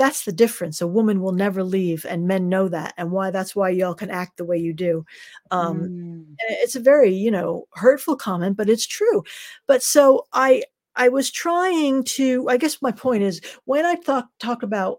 [0.00, 0.80] that's the difference.
[0.80, 4.10] A woman will never leave and men know that and why that's why y'all can
[4.10, 5.04] act the way you do.
[5.50, 6.24] Um, Mm.
[6.62, 9.22] it's a very you know hurtful comment but it's true.
[9.66, 10.62] But so i
[10.96, 14.98] i was trying to i guess my point is when i talk talk about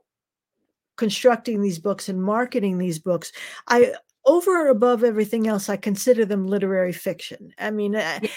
[0.98, 3.32] constructing these books and marketing these books
[3.68, 3.94] i
[4.26, 7.52] over and above everything else i consider them literary fiction.
[7.58, 8.30] I mean I-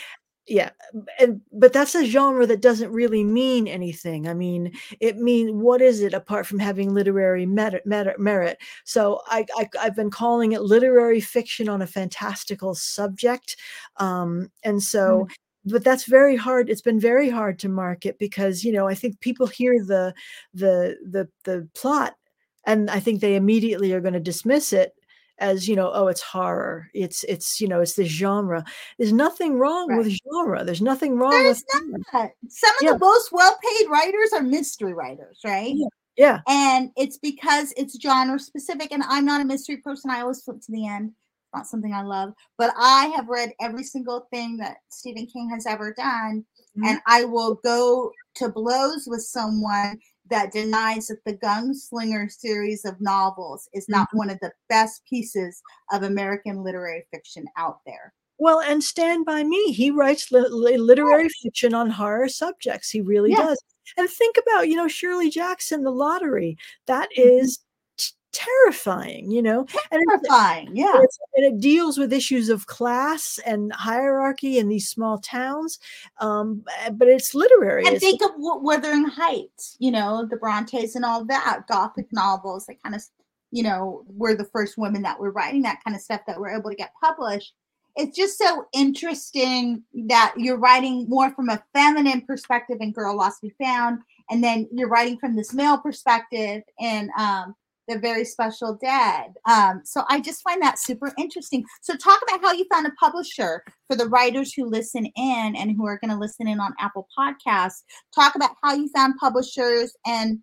[0.47, 0.71] yeah
[1.19, 4.71] and but that's a genre that doesn't really mean anything i mean
[5.01, 8.59] it means what is it apart from having literary merit, merit, merit.
[8.85, 13.57] so I, I have been calling it literary fiction on a fantastical subject
[13.97, 15.35] um and so mm.
[15.65, 19.21] but that's very hard it's been very hard to market because you know i think
[19.21, 20.13] people hear the
[20.53, 22.17] the the the plot
[22.67, 24.95] and i think they immediately are going to dismiss it
[25.39, 28.65] as you know oh it's horror it's it's you know it's this genre
[28.99, 29.99] there's nothing wrong right.
[29.99, 32.31] with genre there's nothing wrong there's with not.
[32.49, 32.93] some of yeah.
[32.93, 35.89] the most well-paid writers are mystery writers right yeah.
[36.17, 40.43] yeah and it's because it's genre specific and i'm not a mystery person i always
[40.43, 41.11] flip to the end
[41.53, 45.67] not something i love but i have read every single thing that stephen king has
[45.67, 46.45] ever done
[46.77, 46.85] mm-hmm.
[46.85, 49.99] and i will go to blows with someone
[50.31, 54.19] that denies that the Gunslinger series of novels is not mm-hmm.
[54.19, 55.61] one of the best pieces
[55.93, 58.13] of American literary fiction out there.
[58.39, 62.91] Well, and Stand By Me, he writes li- literary fiction on horror subjects.
[62.91, 63.63] He really does.
[63.97, 66.57] And think about, you know, Shirley Jackson, The Lottery.
[66.87, 67.39] That mm-hmm.
[67.45, 67.59] is
[68.35, 69.67] terrifying, you know.
[69.91, 71.01] Terrifying, and yeah.
[71.35, 75.79] And it deals with issues of class and hierarchy in these small towns,
[76.21, 77.87] um, eh, but it's literary.
[77.87, 82.83] And think of Wuthering Heights, you know, the Brontes and all that, Gothic novels that
[82.83, 83.03] kind of,
[83.51, 86.51] you know, were the first women that were writing that kind of stuff that were
[86.51, 87.55] able to get published.
[87.97, 93.41] It's just so interesting that you're writing more from a feminine perspective in Girl Lost
[93.41, 97.55] Be Found, and then you're writing from this male perspective and um,
[97.89, 99.35] the very special dead.
[99.49, 101.65] Um, so I just find that super interesting.
[101.83, 105.77] So talk about how you found a publisher for the writers who listen in and
[105.77, 107.83] who are going to listen in on Apple Podcasts.
[108.15, 110.39] Talk about how you found publishers and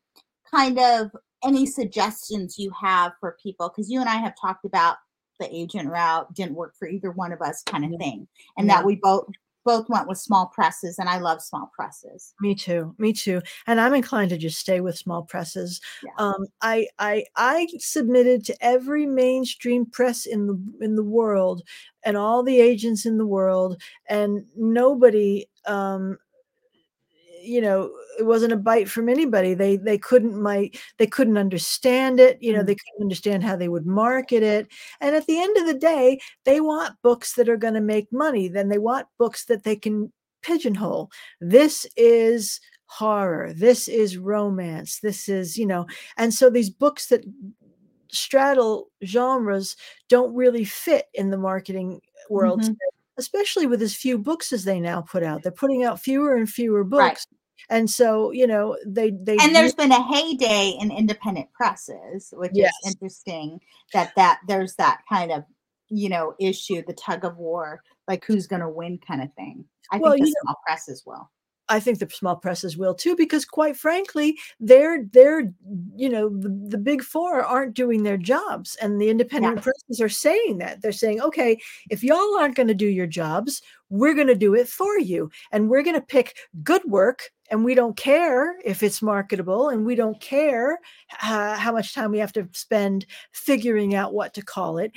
[0.53, 1.11] kind of
[1.43, 4.97] any suggestions you have for people because you and I have talked about
[5.39, 8.27] the agent route didn't work for either one of us kind of thing
[8.57, 8.75] and yeah.
[8.75, 9.25] that we both
[9.63, 12.33] both went with small presses and I love small presses.
[12.41, 12.95] Me too.
[12.97, 13.41] Me too.
[13.67, 15.81] And I'm inclined to just stay with small presses.
[16.03, 16.11] Yeah.
[16.17, 21.63] Um, I I I submitted to every mainstream press in the in the world
[22.03, 26.17] and all the agents in the world and nobody um
[27.43, 29.53] you know it wasn't a bite from anybody.
[29.53, 32.67] They they couldn't my they couldn't understand it you know mm.
[32.67, 34.67] they couldn't understand how they would market it.
[34.99, 38.11] And at the end of the day they want books that are going to make
[38.11, 40.11] money then they want books that they can
[40.41, 41.11] pigeonhole.
[41.39, 43.53] This is horror.
[43.53, 44.99] This is romance.
[44.99, 45.87] This is you know
[46.17, 47.23] and so these books that
[48.09, 49.77] straddle genres
[50.09, 52.73] don't really fit in the marketing world mm-hmm
[53.17, 55.43] especially with as few books as they now put out.
[55.43, 57.01] They're putting out fewer and fewer books.
[57.01, 57.25] Right.
[57.69, 62.51] And so, you know, they they And there's been a heyday in independent presses, which
[62.53, 62.71] yes.
[62.83, 63.59] is interesting
[63.93, 65.43] that that there's that kind of,
[65.89, 69.65] you know, issue, the tug of war, like who's going to win kind of thing.
[69.91, 71.29] I well, think the small know, press as well.
[71.71, 75.53] I think the small presses will too, because quite frankly, they're they're
[75.95, 79.61] you know the, the big four aren't doing their jobs, and the independent yeah.
[79.61, 81.57] presses are saying that they're saying, okay,
[81.89, 85.31] if y'all aren't going to do your jobs, we're going to do it for you,
[85.51, 89.85] and we're going to pick good work, and we don't care if it's marketable, and
[89.85, 90.77] we don't care
[91.23, 94.91] uh, how much time we have to spend figuring out what to call it.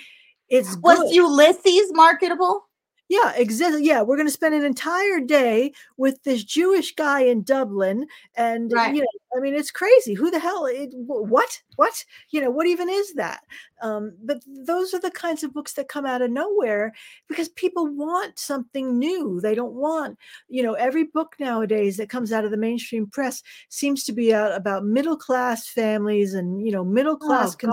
[0.49, 1.15] It's was good.
[1.15, 2.69] Ulysses marketable?
[3.09, 3.85] Yeah, exactly.
[3.85, 8.73] Yeah, we're going to spend an entire day with this Jewish guy in Dublin, and
[8.73, 8.95] right.
[8.95, 10.15] you know, I mean, it's crazy.
[10.15, 10.65] Who the hell?
[10.65, 11.61] It, what?
[11.77, 12.03] What?
[12.31, 13.41] You know, what even is that?
[13.83, 16.95] Um, but those are the kinds of books that come out of nowhere
[17.29, 19.39] because people want something new.
[19.39, 23.43] They don't want, you know, every book nowadays that comes out of the mainstream press
[23.69, 27.55] seems to be out about middle class families and you know middle class.
[27.55, 27.69] Oh,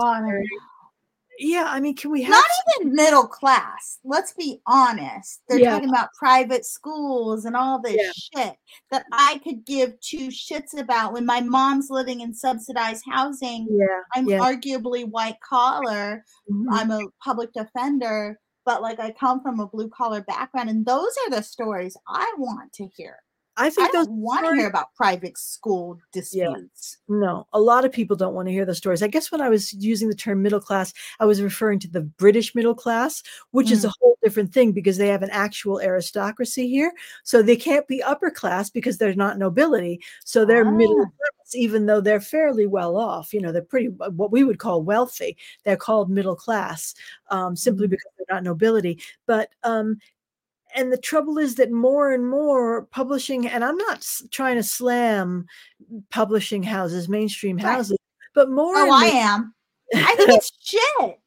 [1.42, 2.44] yeah, I mean, can we have not
[2.80, 3.98] even middle class?
[4.04, 5.42] Let's be honest.
[5.48, 5.72] They're yeah.
[5.72, 8.44] talking about private schools and all this yeah.
[8.44, 8.56] shit
[8.90, 13.66] that I could give two shits about when my mom's living in subsidized housing.
[13.70, 14.00] Yeah.
[14.14, 14.38] I'm yeah.
[14.38, 16.24] arguably white collar.
[16.50, 16.72] Mm-hmm.
[16.72, 21.12] I'm a public defender, but like I come from a blue collar background, and those
[21.26, 23.16] are the stories I want to hear.
[23.56, 26.98] I think I don't want to hear about private school disputes.
[27.06, 27.16] Yeah.
[27.16, 29.02] No, a lot of people don't want to hear those stories.
[29.02, 32.00] I guess when I was using the term middle class, I was referring to the
[32.00, 33.72] British middle class, which mm.
[33.72, 33.92] is a mm.
[34.00, 36.92] whole different thing because they have an actual aristocracy here.
[37.24, 40.00] So they can't be upper class because they're not nobility.
[40.24, 40.70] So they're ah.
[40.70, 43.34] middle class, even though they're fairly well off.
[43.34, 45.36] You know, they're pretty what we would call wealthy.
[45.64, 46.94] They're called middle class
[47.30, 47.90] um, simply mm.
[47.90, 48.98] because they're not nobility.
[49.26, 49.98] But um,
[50.74, 55.46] and the trouble is that more and more publishing and i'm not trying to slam
[56.10, 57.98] publishing houses mainstream houses
[58.34, 59.54] but more oh i am
[59.94, 61.18] i think it's shit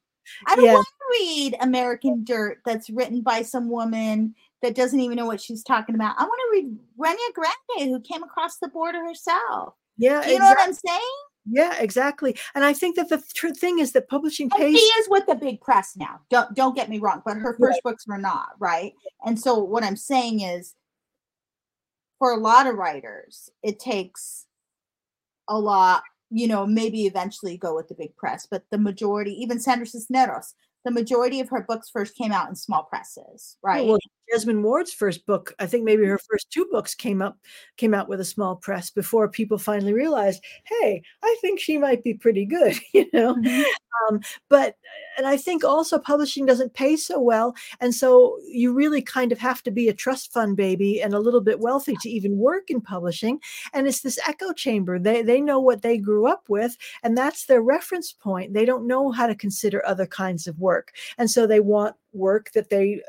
[0.48, 0.74] i don't yeah.
[0.74, 4.34] want to read american dirt that's written by some woman
[4.66, 6.16] that doesn't even know what she's talking about.
[6.18, 9.76] I want to read Reyna Grande, who came across the border herself.
[9.98, 11.02] Yeah, Do you know what I'm saying?
[11.46, 12.36] Yeah, exactly.
[12.56, 14.80] And I think that the th- thing is that publishing And pays.
[14.80, 16.20] she is with the big press now.
[16.30, 18.94] Don't don't get me wrong, but her first books were not right.
[19.26, 20.74] And so what I'm saying is,
[22.18, 24.46] for a lot of writers, it takes
[25.48, 26.04] a lot.
[26.32, 30.56] You know, maybe eventually go with the big press, but the majority, even Sandra Cisneros,
[30.84, 33.86] the majority of her books first came out in small presses, oh, right?
[33.86, 34.00] Well,
[34.34, 37.38] Jesmyn Ward's first book, I think maybe her first two books came up
[37.78, 42.04] came out with a small press before people finally realized, hey, I think she might
[42.04, 43.36] be pretty good, you know.
[43.36, 43.64] Mhm.
[44.10, 44.20] Um,
[44.50, 44.76] but
[45.18, 49.40] and I think also publishing doesn't pay so well, and so you really kind of
[49.40, 52.70] have to be a trust fund baby and a little bit wealthy to even work
[52.70, 53.40] in publishing.
[53.74, 55.00] And it's this echo chamber.
[55.00, 58.54] They they know what they grew up with, and that's their reference point.
[58.54, 62.52] They don't know how to consider other kinds of work, and so they want work
[62.54, 63.02] that they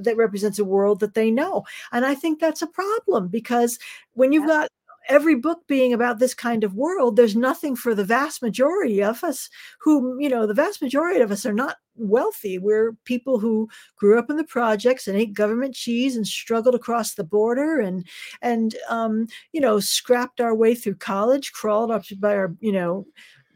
[0.00, 1.64] that represents a world that they know.
[1.92, 3.78] And I think that's a problem because
[4.12, 4.68] when you've got
[5.08, 9.22] every book being about this kind of world, there's nothing for the vast majority of
[9.22, 12.58] us who, you know, the vast majority of us are not wealthy.
[12.58, 17.14] We're people who grew up in the projects and ate government cheese and struggled across
[17.14, 18.06] the border and
[18.42, 23.06] and um, you know, scrapped our way through college, crawled up by our, you know,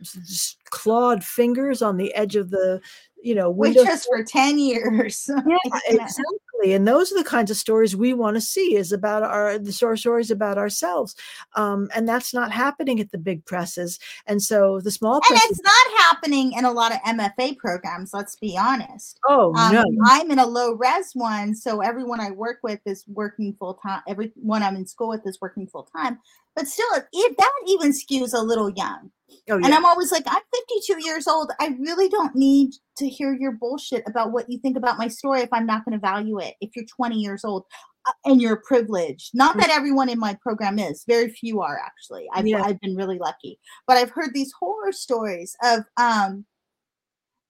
[0.03, 2.81] just clawed fingers on the edge of the
[3.23, 5.29] you know Which window was for 10 years.
[5.47, 6.73] yeah, exactly.
[6.73, 9.73] And those are the kinds of stories we want to see is about our the
[9.73, 11.14] stories about ourselves.
[11.55, 13.99] Um, and that's not happening at the big presses.
[14.27, 18.37] And so the small And it's not happening in a lot of MFA programs, let's
[18.37, 19.19] be honest.
[19.29, 19.85] oh Um, no.
[20.07, 24.03] I'm in a low res one, so everyone I work with is working full time.
[24.09, 26.19] Everyone I'm in school with is working full time.
[26.57, 29.11] But still, it, that even skews a little young.
[29.51, 29.66] Oh yeah.
[29.66, 29.75] And.
[29.75, 31.53] I'm always like, I'm 52 years old.
[31.61, 35.41] I really don't need to hear your bullshit about what you think about my story
[35.41, 36.55] if I'm not going to value it.
[36.61, 37.65] If you're 20 years old
[38.07, 42.27] uh, and you're privileged, not that everyone in my program is, very few are actually.
[42.35, 42.63] I've, Yeah.
[42.63, 46.45] I've been really lucky, but I've heard these horror stories of, um,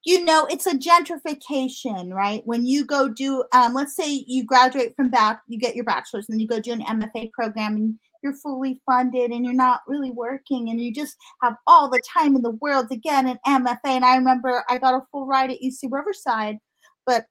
[0.05, 2.43] you know, it's a gentrification, right?
[2.45, 6.27] When you go do, um, let's say you graduate from back, you get your bachelor's,
[6.29, 9.81] and then you go do an MFA program, and you're fully funded, and you're not
[9.87, 13.79] really working, and you just have all the time in the world get an MFA.
[13.85, 16.59] And I remember I got a full ride at UC Riverside,
[17.07, 17.27] but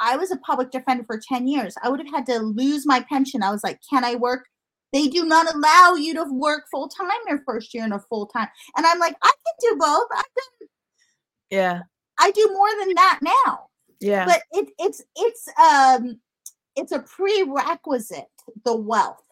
[0.00, 1.74] I was a public defender for 10 years.
[1.82, 3.42] I would have had to lose my pension.
[3.42, 4.46] I was like, can I work?
[4.92, 8.26] They do not allow you to work full time your first year in a full
[8.26, 8.48] time.
[8.76, 10.06] And I'm like, I can do both.
[10.10, 10.68] I've done,
[11.50, 11.80] yeah.
[12.18, 13.66] I do more than that now.
[14.00, 14.24] Yeah.
[14.24, 16.20] But it, it's it's um
[16.76, 18.24] it's a prerequisite,
[18.64, 19.22] the wealth,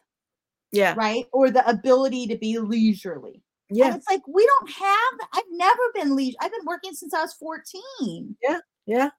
[0.72, 0.94] yeah.
[0.96, 1.24] right?
[1.32, 3.42] Or the ability to be leisurely.
[3.70, 3.86] Yeah.
[3.86, 6.36] And it's like we don't have I've never been leisure.
[6.40, 8.36] I've been working since I was 14.
[8.42, 8.60] Yeah.
[8.86, 9.10] Yeah.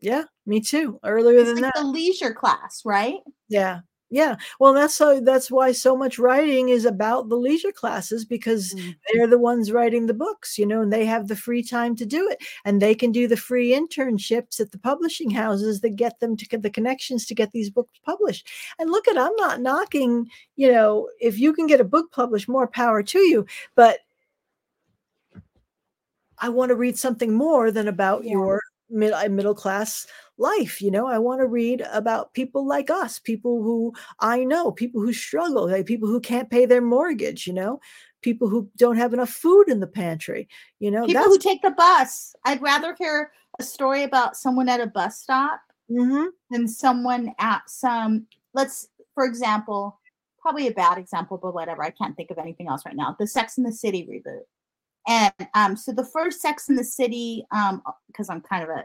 [0.00, 0.24] Yeah.
[0.44, 1.00] Me too.
[1.02, 1.80] Earlier It's than like that.
[1.80, 3.20] the leisure class, right?
[3.48, 3.80] Yeah.
[4.14, 4.36] Yeah.
[4.60, 8.94] Well, that's so that's why so much writing is about the leisure classes because mm.
[9.12, 12.06] they're the ones writing the books, you know, and they have the free time to
[12.06, 12.40] do it.
[12.64, 16.46] And they can do the free internships at the publishing houses that get them to
[16.46, 18.46] get the connections to get these books published.
[18.78, 22.48] And look at, I'm not knocking, you know, if you can get a book published,
[22.48, 23.44] more power to you.
[23.74, 23.98] But
[26.38, 28.34] I want to read something more than about Yeah.
[28.34, 28.60] your
[28.90, 30.06] mid, uh, middle class
[30.38, 30.80] life.
[30.82, 35.00] You know, I want to read about people like us, people who I know, people
[35.00, 37.80] who struggle, like people who can't pay their mortgage, you know,
[38.22, 40.48] people who don't have enough food in the pantry.
[40.80, 42.34] You know, People who take the bus.
[42.44, 45.60] I'd rather hear a story about someone at a bus stop
[45.90, 46.28] Mhm.
[46.50, 50.00] than someone at some let's for example,
[50.40, 51.84] probably a bad example, but whatever.
[51.84, 53.14] I can't think of anything else right now.
[53.18, 54.42] The Sex in the City reboot.
[55.06, 58.84] And um, so the first Sex in the City, um, because I'm kind of a,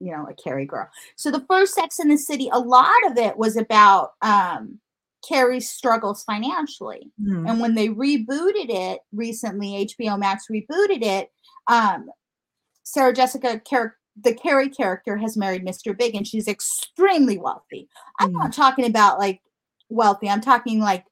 [0.00, 0.88] you know, a Carrie girl.
[1.16, 4.78] So the first Sex in the City, a lot of it was about um,
[5.26, 7.12] Carrie's struggles financially.
[7.22, 7.48] Mhm.
[7.50, 11.30] And when they rebooted it recently, HBO Max rebooted it.
[11.68, 12.10] Um,
[12.82, 15.96] Sarah Jessica, char- the Carrie character, has married Mr.
[15.96, 17.88] Big, and she's extremely wealthy.
[18.18, 18.38] I'm Mm.
[18.38, 19.40] not talking about like
[19.88, 20.28] wealthy.
[20.28, 21.04] I'm talking like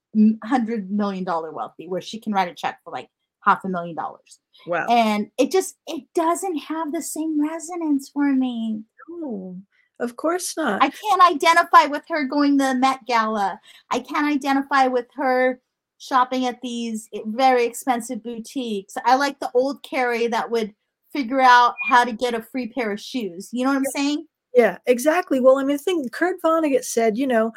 [0.42, 3.08] hundred million dollar wealthy, where she can write a check for like
[3.42, 4.40] half a million dollars.
[4.66, 4.86] Wow.
[4.88, 8.82] And it just it doesn't have the same resonance for me.
[9.08, 9.56] No,
[9.98, 10.82] of course not.
[10.82, 13.60] I can't identify with her going to the Met Gala.
[13.90, 15.60] I can't identify with her
[15.98, 18.94] shopping at these eh, very expensive boutiques.
[19.04, 20.74] I like the old Carrie that would
[21.12, 23.48] figure out how to get a free pair of shoes.
[23.52, 24.26] You know what I'm saying?
[24.54, 25.40] Yeah, exactly.
[25.40, 27.52] Well, I mean, I think Kurt Vonnegut said, you know,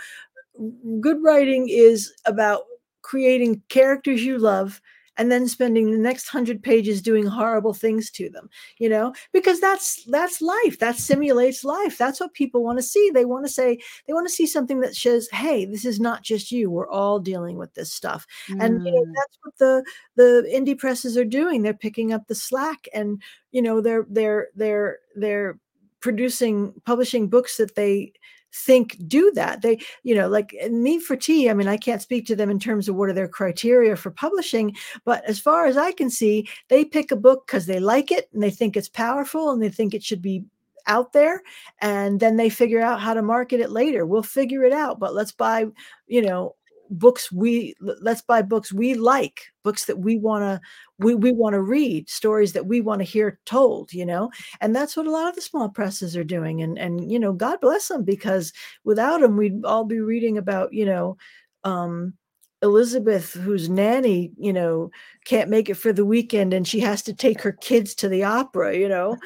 [0.99, 2.63] good writing is about
[3.01, 4.81] creating characters you love
[5.18, 9.14] and then spending the next 100 pages doing horrible things to them you know?
[9.32, 11.97] Because that's that's life that simulates life.
[11.97, 13.11] That's what people want to see.
[13.14, 16.24] They want to say they want to see something that says hey this is not
[16.24, 16.70] just you.
[16.70, 18.26] We're all dealing with this stuff.
[18.49, 18.64] Mm.
[18.64, 19.14] and you know mm.
[19.16, 19.84] that's what the
[20.16, 21.61] the indie presses are doing.
[21.61, 25.59] They're picking up the slack and you know they're they're they're they're
[26.01, 28.11] producing publishing books that they
[28.54, 29.62] think do that.
[29.62, 32.49] They you know like eh, Meat For Tea i mean i can't speak to them
[32.49, 34.76] in terms of what are their criteria for publishing
[35.06, 38.30] but as far as i can see they pick a book because they like it
[38.34, 40.43] and they think it's powerful and they think it should be
[40.88, 41.41] out there
[41.82, 44.06] and then they figure out how to market it later.
[44.06, 45.66] We'll figure it out but let's buy
[46.08, 46.56] you know
[46.93, 50.61] books we let's buy books we like books that we want to
[50.99, 54.29] we, we want to read stories that we want to hear told you know?
[54.61, 57.33] And that's what a lot of the small presses are doing and and you know
[57.33, 61.17] god bless them because without them we'd all be reading about you know
[61.63, 62.13] um
[62.61, 64.89] elizabeth whose nanny you know
[65.25, 68.23] can't make it for the weekend and she has to take her kids to the
[68.23, 69.17] opera you know?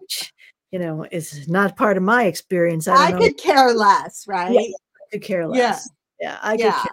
[0.00, 0.32] Which
[0.72, 4.52] you know is not part of my experience i, I could care less right?
[4.52, 5.58] Yeah, I could care less.
[5.58, 6.80] yeah yeah i yeah.
[6.82, 6.90] Could,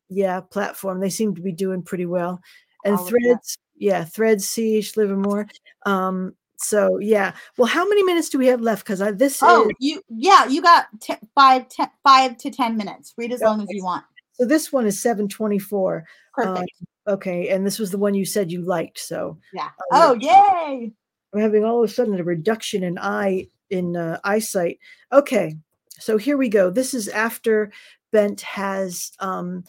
[0.09, 0.99] yeah, platform.
[0.99, 2.41] They seem to be doing pretty well.
[2.85, 5.47] And All Threads, yeah, Threads, CH Livermore.
[5.85, 7.33] Um, so yeah.
[7.57, 8.85] Well, how many minutes do we have left?
[8.85, 9.39] Because I this.
[9.41, 13.13] Oh, is, you yeah, you got t- five, ten, five to ten minutes.
[13.17, 13.47] Read as okay.
[13.47, 14.05] long as you want.
[14.33, 16.05] So this one is seven twenty four.
[16.33, 16.71] Perfect.
[16.81, 18.99] Uh, Okay, and this was the one you said you liked.
[18.99, 19.69] So yeah.
[19.91, 20.91] Uh, oh, yay!
[21.33, 24.79] I'm having all of a sudden a reduction in eye in uh, eyesight.
[25.11, 25.55] Okay,
[25.89, 26.69] so here we go.
[26.69, 27.71] This is after
[28.11, 29.63] Bent has, um,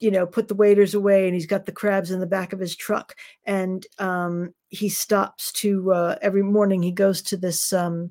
[0.00, 2.60] you know, put the waiters away, and he's got the crabs in the back of
[2.60, 3.14] his truck,
[3.44, 6.82] and um, he stops to uh, every morning.
[6.82, 7.72] He goes to this.
[7.72, 8.10] Um,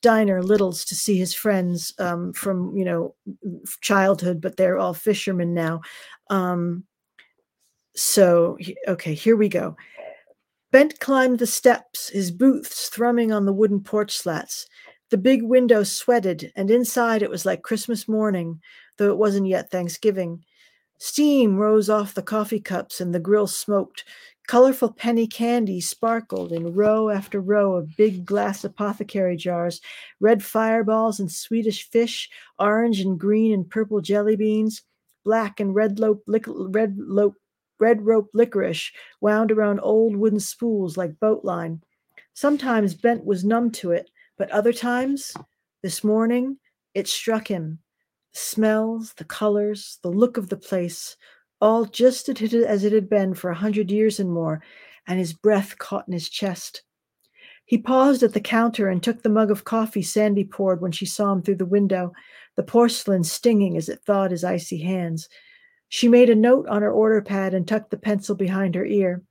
[0.00, 3.16] diner littles to see his friends um, from you know
[3.80, 5.80] childhood but they're all fishermen now
[6.30, 6.84] um,
[7.98, 9.76] so, okay, here we go.
[10.70, 14.66] Bent climbed the steps, his boots thrumming on the wooden porch slats.
[15.10, 18.60] The big window sweated, and inside it was like Christmas morning,
[18.98, 20.44] though it wasn't yet Thanksgiving.
[20.98, 24.04] Steam rose off the coffee cups, and the grill smoked.
[24.46, 29.80] Colorful penny candy sparkled in row after row of big glass apothecary jars,
[30.20, 32.30] red fireballs and Swedish fish,
[32.60, 34.82] orange and green and purple jelly beans,
[35.24, 37.34] black and red lope, red lope
[37.78, 41.82] red rope licorice wound around old wooden spools like boat line.
[42.34, 45.36] Sometimes Bent was numb to it, but other times,
[45.82, 46.58] this morning,
[46.94, 47.78] it struck him.
[48.32, 51.16] The smells, the colors, the look of the place,
[51.60, 54.62] all just as it had been for a hundred years and more,
[55.06, 56.82] and his breath caught in his chest.
[57.64, 61.04] He paused at the counter and took the mug of coffee Sandy poured when she
[61.04, 62.12] saw him through the window,
[62.56, 65.28] the porcelain stinging as it thawed his icy hands.
[65.88, 69.22] She made a note on her order pad and tucked the pencil behind her ear.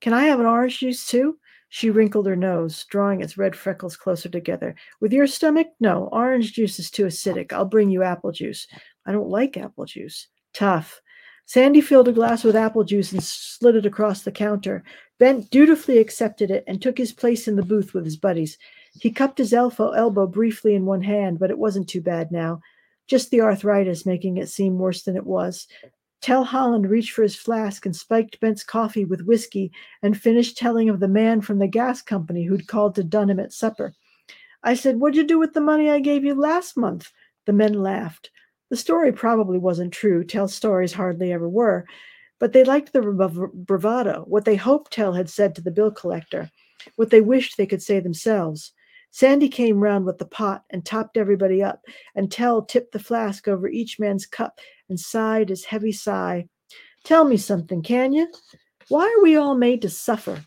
[0.00, 1.38] Can I have an orange juice too?
[1.70, 4.76] She wrinkled her nose, drawing its red freckles closer together.
[5.00, 5.68] With your stomach?
[5.80, 7.52] No, orange juice is too acidic.
[7.52, 8.68] I'll bring you apple juice.
[9.06, 10.28] I don't like apple juice.
[10.52, 11.00] Tough.
[11.46, 14.84] Sandy filled a glass with apple juice and slid it across the counter.
[15.18, 18.56] Bent dutifully accepted it and took his place in the booth with his buddies.
[19.00, 22.60] He cupped his elbow, elbow briefly in one hand, but it wasn't too bad now
[23.06, 25.66] just the arthritis making it seem worse than it was.
[26.20, 29.70] Tell Holland reached for his flask and spiked Bent's coffee with whiskey
[30.02, 33.52] and finished telling of the man from the gas company who'd called to Dunham at
[33.52, 33.92] supper.
[34.62, 37.12] I said, What'd you do with the money I gave you last month?
[37.44, 38.30] The men laughed.
[38.70, 40.24] The story probably wasn't true.
[40.24, 41.84] Tell stories hardly ever were.
[42.40, 43.02] But they liked the
[43.52, 46.50] bravado, what they hoped Tell had said to the bill collector,
[46.96, 48.72] what they wished they could say themselves.
[49.14, 51.84] Sandy came round with the pot and topped everybody up,
[52.16, 54.58] and Tell tipped the flask over each man's cup
[54.88, 56.48] and sighed his heavy sigh.
[57.04, 58.26] Tell me something, can you?
[58.88, 60.44] Why are we all made to suffer?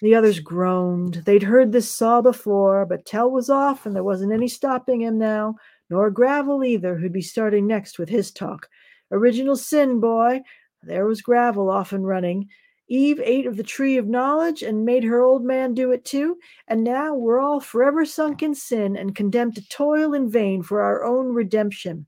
[0.00, 1.22] The others groaned.
[1.26, 5.18] They'd heard this saw before, but Tell was off, and there wasn't any stopping him
[5.18, 5.56] now,
[5.90, 8.68] nor Gravel either, who'd be starting next with his talk.
[9.10, 10.40] Original sin, boy.
[10.84, 12.48] There was Gravel off and running.
[12.88, 16.38] Eve ate of the tree of knowledge and made her old man do it too,
[16.66, 20.80] and now we're all forever sunk in sin and condemned to toil in vain for
[20.80, 22.06] our own redemption.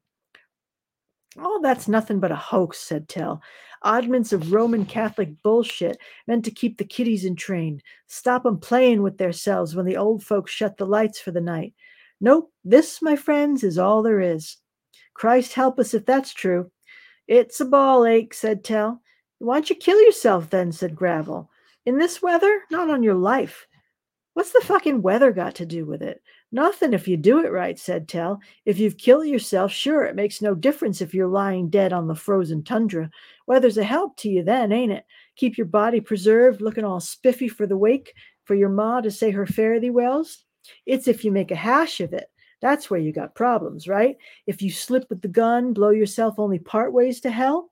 [1.39, 3.43] Oh, that's nothing but a hoax, said Tell.
[3.83, 9.03] Oddments of Roman Catholic bullshit meant to keep the kiddies in entrained, stop 'em playing
[9.03, 11.75] with theirselves when the old folks shut the lights for the night.
[12.21, 14.59] Nope, this, my friends, is all there is.
[15.15, 16.71] Christ help us if that's true.
[17.29, 19.03] It's a ball ache, said Tell.
[19.41, 20.71] Why don't you kill yourself then?
[20.71, 21.51] said Gravel.
[21.87, 22.63] In this weather?
[22.71, 23.67] Not on your life.
[24.35, 26.23] What's the fucking weather got to do with it?
[26.53, 28.39] Nothing if you do it right, said Tell.
[28.67, 32.15] If you've killed yourself, sure, it makes no difference if you're lying dead on the
[32.15, 33.11] frozen tundra.
[33.47, 35.07] Weather's a help to you then, ain't it?
[35.37, 38.13] Keep your body preserved, looking all spiffy for the wake,
[38.45, 40.45] for your ma to say her fare thee wells.
[40.85, 42.27] It's if you make a hash of it.
[42.61, 44.17] That's where you got problems, right?
[44.47, 47.70] If you slip with the gun, blow yourself only part ways to hell,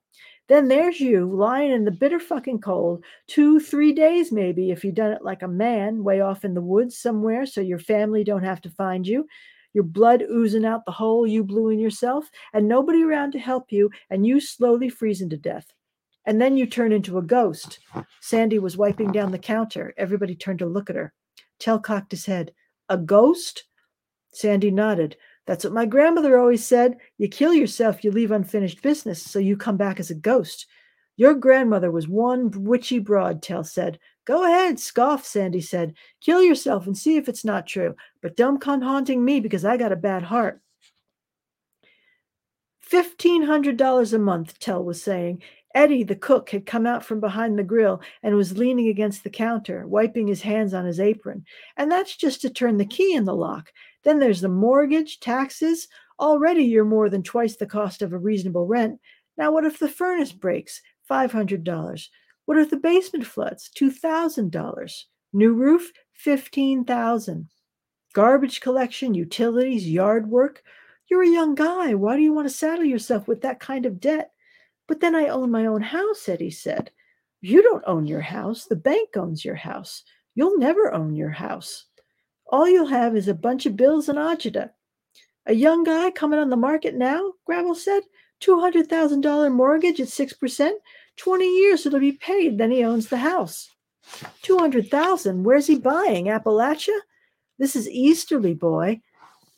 [0.48, 4.92] then there's you lying in the bitter fucking cold, two, three days maybe, if you
[4.92, 8.44] done it like a man, way off in the woods somewhere, so your family don't
[8.44, 9.26] have to find you.
[9.74, 13.70] Your blood oozing out the hole you blew in yourself, and nobody around to help
[13.70, 15.72] you, and you slowly freezing to death.
[16.24, 17.78] And then you turn into a ghost.
[18.20, 19.94] Sandy was wiping down the counter.
[19.96, 21.12] Everybody turned to look at her.
[21.58, 22.52] Tell cocked his head.
[22.88, 23.64] A ghost?
[24.32, 25.16] Sandy nodded.
[25.48, 26.98] That's what my grandmother always said.
[27.16, 30.66] You kill yourself, you leave unfinished business, so you come back as a ghost.
[31.16, 33.98] Your grandmother was one witchy broad, Tell said.
[34.26, 35.94] Go ahead, scoff, Sandy said.
[36.20, 37.94] Kill yourself and see if it's not true.
[38.20, 40.60] But don't come haunting me because I got a bad heart.
[42.80, 45.42] Fifteen hundred dollars a month, Tell was saying.
[45.74, 49.30] Eddie, the cook, had come out from behind the grill and was leaning against the
[49.30, 51.44] counter, wiping his hands on his apron.
[51.78, 53.70] And that's just to turn the key in the lock.
[54.08, 55.86] Then there's the mortgage, taxes.
[56.18, 58.98] Already you're more than twice the cost of a reasonable rent.
[59.36, 60.80] Now, what if the furnace breaks?
[61.10, 62.08] $500.
[62.46, 63.68] What if the basement floods?
[63.78, 65.02] $2,000.
[65.34, 65.92] New roof?
[66.14, 67.50] 15,000.
[68.14, 70.62] Garbage collection, utilities, yard work.
[71.10, 71.92] You're a young guy.
[71.92, 74.30] Why do you want to saddle yourself with that kind of debt?
[74.86, 76.92] But then I own my own house, Eddie said.
[77.42, 78.64] You don't own your house.
[78.64, 80.02] The bank owns your house.
[80.34, 81.84] You'll never own your house.
[82.48, 84.70] All you'll have is a bunch of bills and agita.
[85.46, 88.02] A young guy coming on the market now, Gravel said,
[88.42, 90.70] $200,000 mortgage at 6%,
[91.16, 93.70] 20 years it'll be paid, then he owns the house.
[94.42, 96.26] 200,000, where's he buying?
[96.26, 96.98] Appalachia?
[97.58, 99.00] This is Easterly, boy.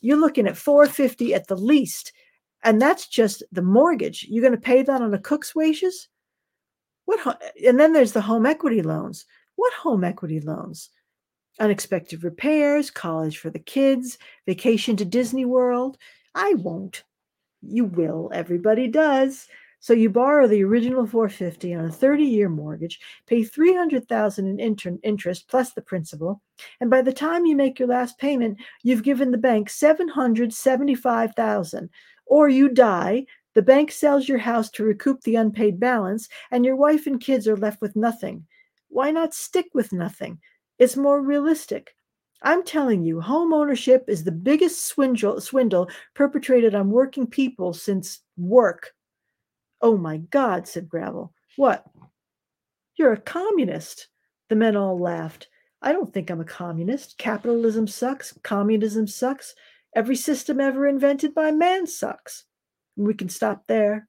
[0.01, 2.11] You're looking at 450 at the least,
[2.63, 4.25] and that's just the mortgage.
[4.27, 6.07] You're going to pay that on a cook's wages?
[7.05, 9.25] What and then there's the home equity loans.
[9.55, 10.89] What home equity loans?
[11.59, 15.97] Unexpected repairs, college for the kids, vacation to Disney World.
[16.33, 17.03] I won't.
[17.61, 18.31] You will.
[18.33, 19.47] Everybody does.
[19.79, 25.47] So you borrow the original 450 on a 30-year mortgage, pay 300,000 in inter- interest
[25.47, 26.39] plus the principal,
[26.79, 31.89] and by the time you make your last payment, you've given the bank 775,000.
[32.27, 33.25] Or you die,
[33.55, 37.47] the bank sells your house to recoup the unpaid balance, and your wife and kids
[37.47, 38.45] are left with nothing.
[38.89, 40.39] Why not stick with nothing?
[40.81, 41.93] It's more realistic.
[42.41, 48.21] I'm telling you, home ownership is the biggest swindle, swindle perpetrated on working people since
[48.35, 48.89] work.
[49.83, 51.33] Oh my God, said Gravel.
[51.55, 51.85] What?
[52.95, 54.07] You're a communist.
[54.49, 55.49] The men all laughed.
[55.83, 57.19] I don't think I'm a communist.
[57.19, 58.33] Capitalism sucks.
[58.41, 59.53] Communism sucks.
[59.95, 62.45] Every system ever invented by man sucks.
[62.95, 64.07] We can stop there.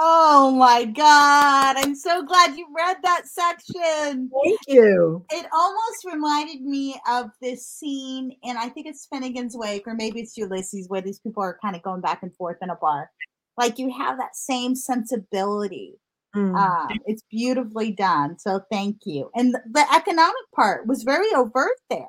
[0.00, 1.76] Oh my God.
[1.76, 4.30] I'm so glad you read that section.
[4.44, 5.24] Thank you.
[5.30, 10.20] It almost reminded me of this scene, and I think it's Finnegans Wake, or maybe
[10.20, 13.10] it's Ulysses, where these people are kind of going back and forth in a bar.
[13.56, 15.98] Like you have that same sensibility.
[16.36, 16.56] Mm.
[16.56, 18.38] Uh, it's beautifully done.
[18.38, 19.30] So thank you.
[19.34, 22.06] And the economic part was very overt there.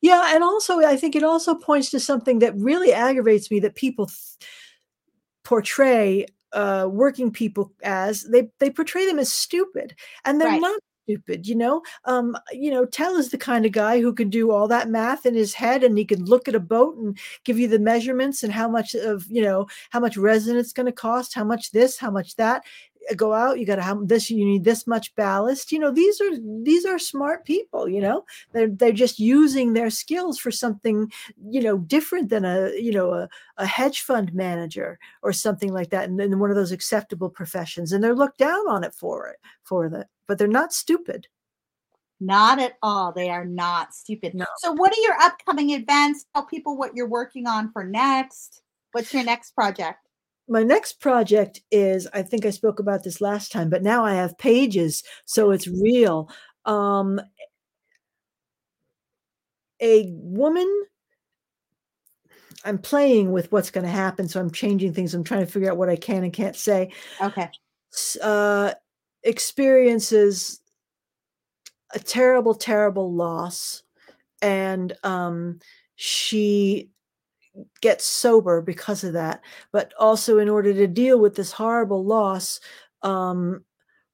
[0.00, 0.34] Yeah.
[0.34, 4.06] And also, I think it also points to something that really aggravates me that people
[4.06, 4.48] th-
[5.42, 9.94] portray uh, working people as they they portray them as stupid
[10.24, 10.60] and they're Right.
[10.60, 14.30] not stupid you know um you know tell is the kind of guy who can
[14.30, 17.18] do all that math in his head and he can look at a boat and
[17.44, 20.86] give you the measurements and how much of you know how much resin it's going
[20.86, 22.62] to cost how much this how much that
[23.16, 26.20] go out you got to have this you need this much ballast you know these
[26.20, 26.30] are
[26.62, 31.10] these are smart people you know they're they're just using their skills for something
[31.48, 33.28] you know different than a you know a,
[33.58, 37.92] a hedge fund manager or something like that and then one of those acceptable professions
[37.92, 41.26] and they're looked down on it for it for that but they're not stupid
[42.20, 43.12] Not at all.
[43.12, 44.34] They are not stupid.
[44.34, 44.46] No.
[44.58, 46.24] So, what are your upcoming events?
[46.32, 48.62] Tell people what you're working on for next.
[48.92, 50.03] What's your next project?
[50.48, 54.14] My next project is i think i spoke about this last time but now i
[54.14, 56.28] have pages so it's real
[56.64, 57.20] um
[59.80, 60.68] a woman
[62.64, 65.70] i'm playing with what's going to happen so i'm changing things i'm trying to figure
[65.70, 66.90] out what i can and can't say
[67.22, 67.48] Okay.
[68.22, 68.72] uh,
[69.22, 70.60] experiences
[71.94, 73.82] a terrible, terrible loss,
[74.42, 75.60] and um,
[75.94, 76.90] she
[77.80, 79.40] gets sober because of that.
[79.72, 82.60] But also, in order to deal with this horrible loss,
[83.02, 83.64] um,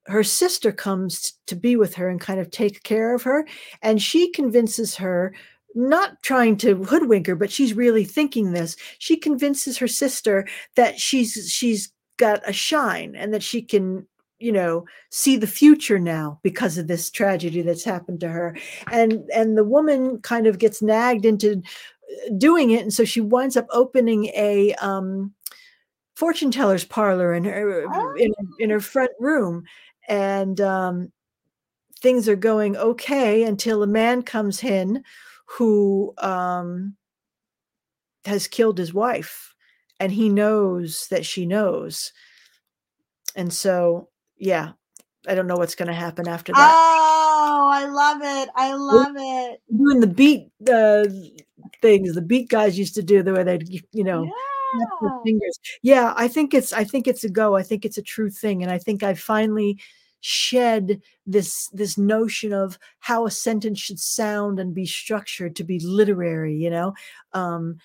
[0.06, 3.46] her sister comes to be with her and kind of take care of her,
[3.82, 5.34] and she convinces her.
[5.76, 8.74] Not trying to hoodwink her, but she's really thinking this.
[8.98, 14.04] She convinces her sister that she's she's got a shine and that she can
[14.40, 18.56] you know see the future now because of this tragedy that's happened to her
[18.90, 21.62] and and the woman kind of gets nagged into
[22.38, 25.32] doing it and so she winds up opening a um
[26.14, 27.84] fortune teller's parlor in her
[28.16, 29.64] in, in her front room
[30.08, 31.10] and um
[32.00, 35.02] things are going okay until a man comes in
[35.46, 36.96] who um
[38.24, 39.54] has killed his wife
[39.98, 42.12] and he knows that she knows
[43.34, 44.72] and so yeah
[45.26, 47.00] i don't know what's going to happen after that
[47.42, 48.48] Oh, I love it.
[48.54, 49.60] I love it.
[49.76, 51.04] doing the beat uh,
[51.82, 55.10] things the beat guys used to do the way they'd you know Yeah.
[55.24, 55.58] fingers.
[55.82, 57.56] Yeah i think it's i think it's a go.
[57.56, 59.78] I think it's a true thing and i think i finally
[60.20, 65.80] shed this this notion of how a sentence should sound and be structured to be
[65.80, 66.94] literary you know?
[67.32, 67.78] Um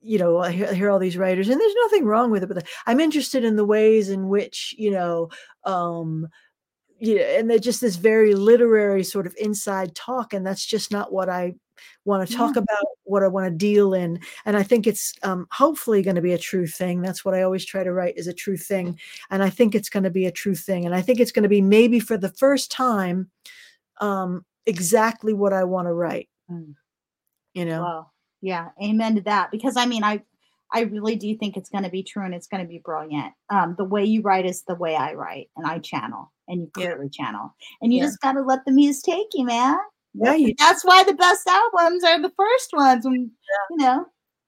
[0.00, 2.48] you know I hear, I hear all these writers and there's nothing wrong with it
[2.48, 5.28] but i'm interested in the ways in which you know
[5.64, 6.28] um
[6.98, 10.90] you know, and they're just this very literary sort of inside talk and that's just
[10.92, 11.54] not what i
[12.04, 12.62] want to talk Yeah.
[12.62, 16.22] about what i want to deal in and i think it's um, hopefully going to
[16.22, 18.98] be a true thing that's what i always try to write is a true thing
[19.30, 21.42] and i think it's going to be a true thing and i think it's going
[21.42, 23.30] to be maybe for the first time
[24.00, 26.74] um, exactly what i want to write Mm.
[27.54, 29.50] you know Well, yeah, amen to that.
[29.50, 30.22] Because I mean, I
[30.72, 33.32] I really do think it's going to be true and it's going to be brilliant.
[33.50, 36.70] Um, the way you write is the way I write, and I channel, and you
[36.76, 36.86] Yeah.
[36.86, 38.06] clearly channel, and you Yeah.
[38.06, 39.76] just got to let the muse take you, man.
[40.20, 43.04] Yeah That's why the best albums are the first ones.
[43.04, 43.30] When
[43.70, 44.06] you know,